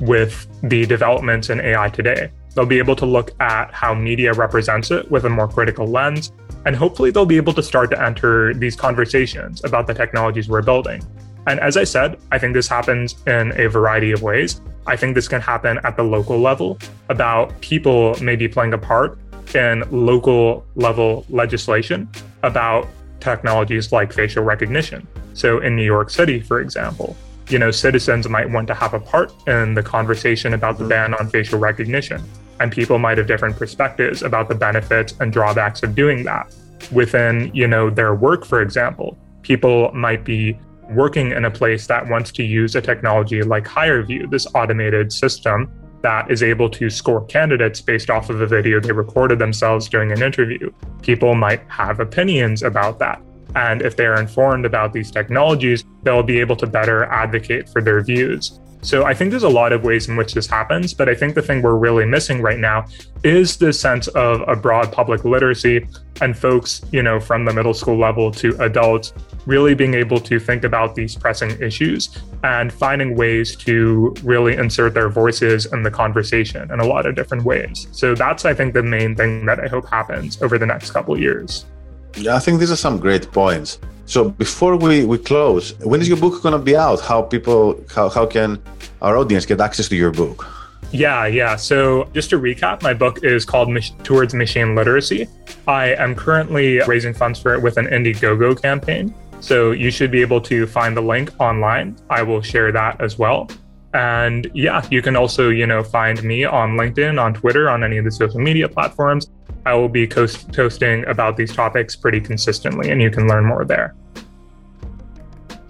with 0.00 0.46
the 0.62 0.86
developments 0.86 1.50
in 1.50 1.60
AI 1.60 1.88
today. 1.88 2.30
They'll 2.54 2.66
be 2.66 2.78
able 2.78 2.96
to 2.96 3.06
look 3.06 3.32
at 3.40 3.72
how 3.72 3.94
media 3.94 4.32
represents 4.32 4.90
it 4.90 5.10
with 5.10 5.24
a 5.24 5.30
more 5.30 5.48
critical 5.48 5.86
lens. 5.86 6.32
And 6.66 6.76
hopefully, 6.76 7.10
they'll 7.10 7.26
be 7.26 7.36
able 7.36 7.54
to 7.54 7.62
start 7.62 7.90
to 7.90 8.02
enter 8.02 8.54
these 8.54 8.76
conversations 8.76 9.64
about 9.64 9.86
the 9.86 9.94
technologies 9.94 10.48
we're 10.48 10.62
building. 10.62 11.02
And 11.46 11.58
as 11.60 11.76
I 11.76 11.84
said, 11.84 12.18
I 12.30 12.38
think 12.38 12.52
this 12.54 12.68
happens 12.68 13.16
in 13.26 13.58
a 13.58 13.68
variety 13.68 14.12
of 14.12 14.22
ways. 14.22 14.60
I 14.86 14.96
think 14.96 15.14
this 15.14 15.28
can 15.28 15.40
happen 15.40 15.80
at 15.84 15.96
the 15.96 16.02
local 16.02 16.38
level 16.38 16.78
about 17.08 17.58
people 17.60 18.14
maybe 18.20 18.46
playing 18.46 18.74
a 18.74 18.78
part 18.78 19.18
in 19.54 19.84
local 19.90 20.66
level 20.74 21.24
legislation 21.30 22.08
about 22.42 22.88
technologies 23.20 23.92
like 23.92 24.12
facial 24.12 24.44
recognition. 24.44 25.06
So 25.34 25.60
in 25.60 25.76
New 25.76 25.84
York 25.84 26.10
City, 26.10 26.40
for 26.40 26.60
example, 26.60 27.16
you 27.48 27.58
know, 27.58 27.70
citizens 27.70 28.28
might 28.28 28.48
want 28.48 28.66
to 28.68 28.74
have 28.74 28.94
a 28.94 29.00
part 29.00 29.32
in 29.48 29.74
the 29.74 29.82
conversation 29.82 30.54
about 30.54 30.78
the 30.78 30.84
mm-hmm. 30.84 31.10
ban 31.10 31.14
on 31.14 31.28
facial 31.28 31.58
recognition. 31.58 32.22
And 32.60 32.70
people 32.70 32.98
might 32.98 33.18
have 33.18 33.26
different 33.26 33.56
perspectives 33.56 34.22
about 34.22 34.48
the 34.48 34.54
benefits 34.54 35.14
and 35.18 35.32
drawbacks 35.32 35.82
of 35.82 35.94
doing 35.94 36.24
that. 36.24 36.54
Within, 36.92 37.50
you 37.54 37.66
know, 37.66 37.90
their 37.90 38.14
work, 38.14 38.44
for 38.44 38.60
example, 38.60 39.18
people 39.42 39.90
might 39.92 40.24
be 40.24 40.58
working 40.90 41.32
in 41.32 41.44
a 41.46 41.50
place 41.50 41.86
that 41.86 42.06
wants 42.08 42.30
to 42.32 42.42
use 42.42 42.76
a 42.76 42.80
technology 42.80 43.42
like 43.42 43.64
HireVue, 43.64 44.30
this 44.30 44.46
automated 44.54 45.12
system 45.12 45.70
that 46.02 46.30
is 46.30 46.42
able 46.42 46.68
to 46.70 46.90
score 46.90 47.24
candidates 47.26 47.80
based 47.80 48.10
off 48.10 48.30
of 48.30 48.40
a 48.40 48.46
video 48.46 48.80
they 48.80 48.92
recorded 48.92 49.38
themselves 49.38 49.88
during 49.88 50.12
an 50.12 50.22
interview. 50.22 50.72
People 51.02 51.34
might 51.34 51.62
have 51.68 52.00
opinions 52.00 52.62
about 52.62 52.98
that. 52.98 53.20
And 53.54 53.82
if 53.82 53.96
they 53.96 54.06
are 54.06 54.18
informed 54.18 54.64
about 54.64 54.92
these 54.92 55.10
technologies, 55.10 55.84
they'll 56.02 56.22
be 56.22 56.40
able 56.40 56.56
to 56.56 56.66
better 56.66 57.04
advocate 57.04 57.68
for 57.68 57.82
their 57.82 58.02
views. 58.02 58.60
So 58.82 59.04
I 59.04 59.12
think 59.12 59.30
there's 59.30 59.42
a 59.42 59.48
lot 59.48 59.72
of 59.72 59.84
ways 59.84 60.08
in 60.08 60.16
which 60.16 60.32
this 60.32 60.46
happens, 60.46 60.94
but 60.94 61.08
I 61.08 61.14
think 61.14 61.34
the 61.34 61.42
thing 61.42 61.60
we're 61.60 61.76
really 61.76 62.06
missing 62.06 62.40
right 62.40 62.58
now 62.58 62.86
is 63.22 63.58
this 63.58 63.78
sense 63.78 64.08
of 64.08 64.42
a 64.48 64.56
broad 64.56 64.90
public 64.90 65.24
literacy 65.24 65.86
and 66.22 66.36
folks, 66.36 66.80
you 66.90 67.02
know, 67.02 67.20
from 67.20 67.44
the 67.44 67.52
middle 67.52 67.74
school 67.74 67.98
level 67.98 68.30
to 68.32 68.56
adults 68.62 69.12
really 69.44 69.74
being 69.74 69.94
able 69.94 70.18
to 70.20 70.38
think 70.38 70.64
about 70.64 70.94
these 70.94 71.14
pressing 71.14 71.50
issues 71.60 72.18
and 72.42 72.72
finding 72.72 73.16
ways 73.16 73.54
to 73.56 74.14
really 74.22 74.56
insert 74.56 74.94
their 74.94 75.10
voices 75.10 75.66
in 75.66 75.82
the 75.82 75.90
conversation 75.90 76.70
in 76.72 76.80
a 76.80 76.86
lot 76.86 77.04
of 77.04 77.14
different 77.14 77.44
ways. 77.44 77.86
So 77.92 78.14
that's 78.14 78.46
I 78.46 78.54
think 78.54 78.72
the 78.72 78.82
main 78.82 79.14
thing 79.14 79.44
that 79.44 79.60
I 79.60 79.68
hope 79.68 79.88
happens 79.88 80.40
over 80.40 80.56
the 80.56 80.66
next 80.66 80.92
couple 80.92 81.18
years. 81.18 81.66
Yeah, 82.16 82.36
I 82.36 82.38
think 82.38 82.60
these 82.60 82.70
are 82.70 82.76
some 82.76 82.98
great 82.98 83.30
points. 83.32 83.78
So 84.06 84.30
before 84.30 84.76
we, 84.76 85.04
we 85.04 85.18
close, 85.18 85.78
when 85.78 86.00
is 86.00 86.08
your 86.08 86.16
book 86.16 86.42
going 86.42 86.52
to 86.52 86.58
be 86.58 86.76
out? 86.76 87.00
How 87.00 87.22
people, 87.22 87.82
how, 87.94 88.08
how 88.08 88.26
can 88.26 88.60
our 89.00 89.16
audience 89.16 89.46
get 89.46 89.60
access 89.60 89.88
to 89.88 89.96
your 89.96 90.10
book? 90.10 90.46
Yeah, 90.92 91.26
yeah. 91.26 91.54
So 91.54 92.10
just 92.12 92.30
to 92.30 92.38
recap, 92.38 92.82
my 92.82 92.92
book 92.92 93.22
is 93.22 93.44
called 93.44 93.68
Towards 94.02 94.34
Machine 94.34 94.74
Literacy. 94.74 95.28
I 95.68 95.94
am 95.94 96.16
currently 96.16 96.80
raising 96.80 97.14
funds 97.14 97.38
for 97.40 97.54
it 97.54 97.62
with 97.62 97.76
an 97.76 97.86
Indiegogo 97.86 98.60
campaign. 98.60 99.14
So 99.40 99.70
you 99.70 99.90
should 99.90 100.10
be 100.10 100.20
able 100.20 100.40
to 100.42 100.66
find 100.66 100.96
the 100.96 101.00
link 101.00 101.30
online. 101.38 101.96
I 102.10 102.22
will 102.22 102.42
share 102.42 102.72
that 102.72 103.00
as 103.00 103.18
well. 103.18 103.48
And 103.94 104.50
yeah, 104.54 104.86
you 104.90 105.02
can 105.02 105.16
also, 105.16 105.48
you 105.48 105.66
know, 105.66 105.82
find 105.82 106.22
me 106.22 106.44
on 106.44 106.72
LinkedIn, 106.72 107.20
on 107.20 107.34
Twitter, 107.34 107.68
on 107.70 107.82
any 107.82 107.98
of 107.98 108.04
the 108.04 108.10
social 108.10 108.40
media 108.40 108.68
platforms. 108.68 109.30
I 109.66 109.74
will 109.74 109.88
be 109.88 110.06
coast- 110.06 110.52
posting 110.52 111.06
about 111.06 111.36
these 111.36 111.52
topics 111.54 111.96
pretty 111.96 112.20
consistently, 112.20 112.90
and 112.90 113.00
you 113.02 113.10
can 113.10 113.28
learn 113.28 113.44
more 113.44 113.64
there. 113.64 113.94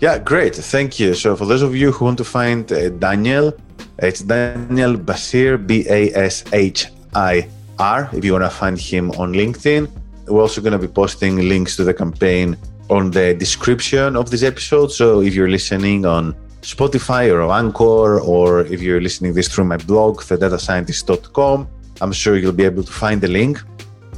Yeah, 0.00 0.18
great. 0.18 0.54
Thank 0.54 0.98
you. 0.98 1.14
So, 1.14 1.36
for 1.36 1.44
those 1.44 1.62
of 1.62 1.76
you 1.76 1.92
who 1.92 2.04
want 2.06 2.18
to 2.18 2.24
find 2.24 2.70
uh, 2.72 2.88
Daniel, 2.88 3.52
it's 3.98 4.20
Daniel 4.20 4.96
Bashir, 4.96 5.58
B 5.66 5.84
A 5.90 6.10
S 6.14 6.44
H 6.52 6.86
I 7.14 7.46
R, 7.78 8.08
if 8.12 8.24
you 8.24 8.32
want 8.32 8.44
to 8.44 8.50
find 8.50 8.78
him 8.78 9.10
on 9.12 9.34
LinkedIn. 9.34 9.90
We're 10.26 10.40
also 10.40 10.60
going 10.62 10.72
to 10.72 10.78
be 10.78 10.88
posting 10.88 11.36
links 11.48 11.76
to 11.76 11.84
the 11.84 11.92
campaign 11.92 12.56
on 12.88 13.10
the 13.10 13.34
description 13.34 14.16
of 14.16 14.30
this 14.30 14.42
episode. 14.42 14.90
So, 14.90 15.20
if 15.20 15.34
you're 15.34 15.50
listening 15.50 16.06
on 16.06 16.34
Spotify 16.62 17.30
or 17.30 17.50
Anchor, 17.52 18.20
or 18.20 18.60
if 18.60 18.80
you're 18.80 19.02
listening 19.02 19.34
this 19.34 19.48
through 19.48 19.64
my 19.64 19.76
blog, 19.76 20.20
thedatascientist.com, 20.22 21.68
I'm 22.00 22.12
sure 22.12 22.36
you'll 22.38 22.52
be 22.52 22.64
able 22.64 22.84
to 22.84 22.92
find 22.92 23.20
the 23.20 23.28
link. 23.28 23.60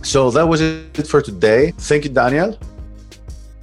So 0.03 0.31
that 0.31 0.47
was 0.47 0.61
it 0.61 1.07
for 1.07 1.23
today. 1.23 1.73
Thank 1.79 2.05
you, 2.05 2.11
Daniel. 2.11 2.59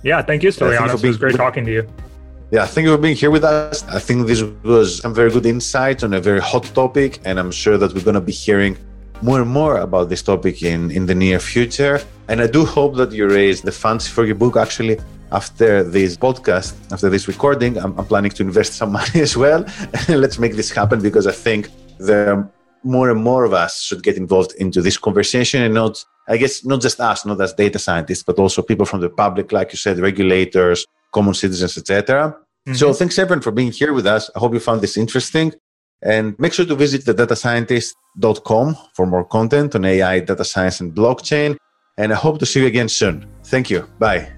Yeah, 0.03 0.21
thank 0.21 0.43
you, 0.43 0.49
Stylianos. 0.49 1.03
It 1.03 1.07
was 1.07 1.17
great 1.17 1.35
talking 1.35 1.65
to 1.65 1.71
you. 1.71 1.87
Yeah, 2.51 2.65
thank 2.65 2.85
you 2.85 2.95
for 2.95 3.01
being 3.01 3.15
here 3.15 3.29
with 3.29 3.43
us. 3.43 3.83
I 3.87 3.99
think 3.99 4.25
this 4.25 4.41
was 4.63 5.01
some 5.01 5.13
very 5.13 5.29
good 5.29 5.45
insight 5.45 6.03
on 6.03 6.13
a 6.13 6.19
very 6.19 6.41
hot 6.41 6.63
topic, 6.73 7.19
and 7.25 7.39
I'm 7.39 7.51
sure 7.51 7.77
that 7.77 7.93
we're 7.93 8.03
going 8.03 8.15
to 8.15 8.21
be 8.21 8.31
hearing 8.31 8.77
more 9.21 9.41
and 9.41 9.49
more 9.49 9.77
about 9.79 10.09
this 10.09 10.23
topic 10.23 10.63
in, 10.63 10.89
in 10.91 11.05
the 11.05 11.13
near 11.13 11.39
future. 11.39 12.01
And 12.27 12.41
I 12.41 12.47
do 12.47 12.65
hope 12.65 12.95
that 12.95 13.11
you 13.11 13.27
raise 13.27 13.61
the 13.61 13.71
funds 13.71 14.07
for 14.07 14.25
your 14.25 14.35
book. 14.35 14.55
Actually, 14.55 14.97
after 15.31 15.83
this 15.83 16.17
podcast, 16.17 16.73
after 16.91 17.09
this 17.09 17.27
recording, 17.27 17.77
I'm, 17.77 17.97
I'm 17.99 18.05
planning 18.05 18.31
to 18.31 18.43
invest 18.43 18.73
some 18.73 18.91
money 18.99 19.21
as 19.21 19.35
well. 19.35 19.65
Let's 20.07 20.39
make 20.39 20.55
this 20.55 20.71
happen 20.71 21.01
because 21.01 21.27
I 21.27 21.33
think 21.33 21.69
there 21.99 22.49
more 22.83 23.09
and 23.09 23.21
more 23.21 23.43
of 23.43 23.53
us 23.53 23.81
should 23.81 24.03
get 24.03 24.17
involved 24.17 24.53
into 24.57 24.81
this 24.81 24.97
conversation 24.97 25.61
and 25.61 25.73
not 25.73 26.03
I 26.29 26.37
guess 26.37 26.63
not 26.63 26.79
just 26.79 26.99
us, 26.99 27.25
not 27.25 27.41
as 27.41 27.53
data 27.53 27.79
scientists, 27.79 28.23
but 28.23 28.37
also 28.37 28.61
people 28.61 28.85
from 28.85 29.01
the 29.01 29.09
public, 29.09 29.51
like 29.51 29.71
you 29.71 29.77
said, 29.77 29.97
regulators, 29.97 30.85
common 31.11 31.33
citizens, 31.33 31.75
etc. 31.75 32.37
Mm-hmm. 32.67 32.75
So 32.75 32.93
thanks 32.93 33.17
everyone 33.17 33.41
for 33.41 33.51
being 33.51 33.71
here 33.71 33.93
with 33.93 34.05
us. 34.05 34.29
I 34.35 34.39
hope 34.39 34.53
you 34.53 34.59
found 34.59 34.81
this 34.81 34.95
interesting. 34.95 35.53
And 36.01 36.37
make 36.39 36.53
sure 36.53 36.65
to 36.65 36.75
visit 36.75 37.03
the 37.05 37.13
datascientist.com 37.13 38.77
for 38.93 39.05
more 39.05 39.25
content 39.25 39.75
on 39.75 39.83
AI, 39.83 40.19
data 40.19 40.45
science, 40.45 40.79
and 40.79 40.93
blockchain. 40.93 41.57
And 41.97 42.13
I 42.13 42.15
hope 42.15 42.39
to 42.39 42.45
see 42.45 42.61
you 42.61 42.67
again 42.67 42.87
soon. 42.89 43.25
Thank 43.45 43.69
you. 43.69 43.81
Bye. 43.97 44.31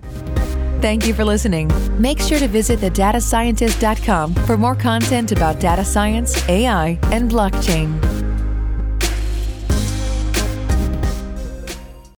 Thank 0.81 1.05
you 1.05 1.13
for 1.13 1.23
listening. 1.23 1.69
Make 2.01 2.19
sure 2.19 2.39
to 2.39 2.47
visit 2.47 2.79
thedatascientist.com 2.79 4.33
for 4.33 4.57
more 4.57 4.75
content 4.75 5.31
about 5.31 5.59
data 5.59 5.85
science, 5.85 6.47
AI, 6.49 6.97
and 7.11 7.29
blockchain. 7.29 8.30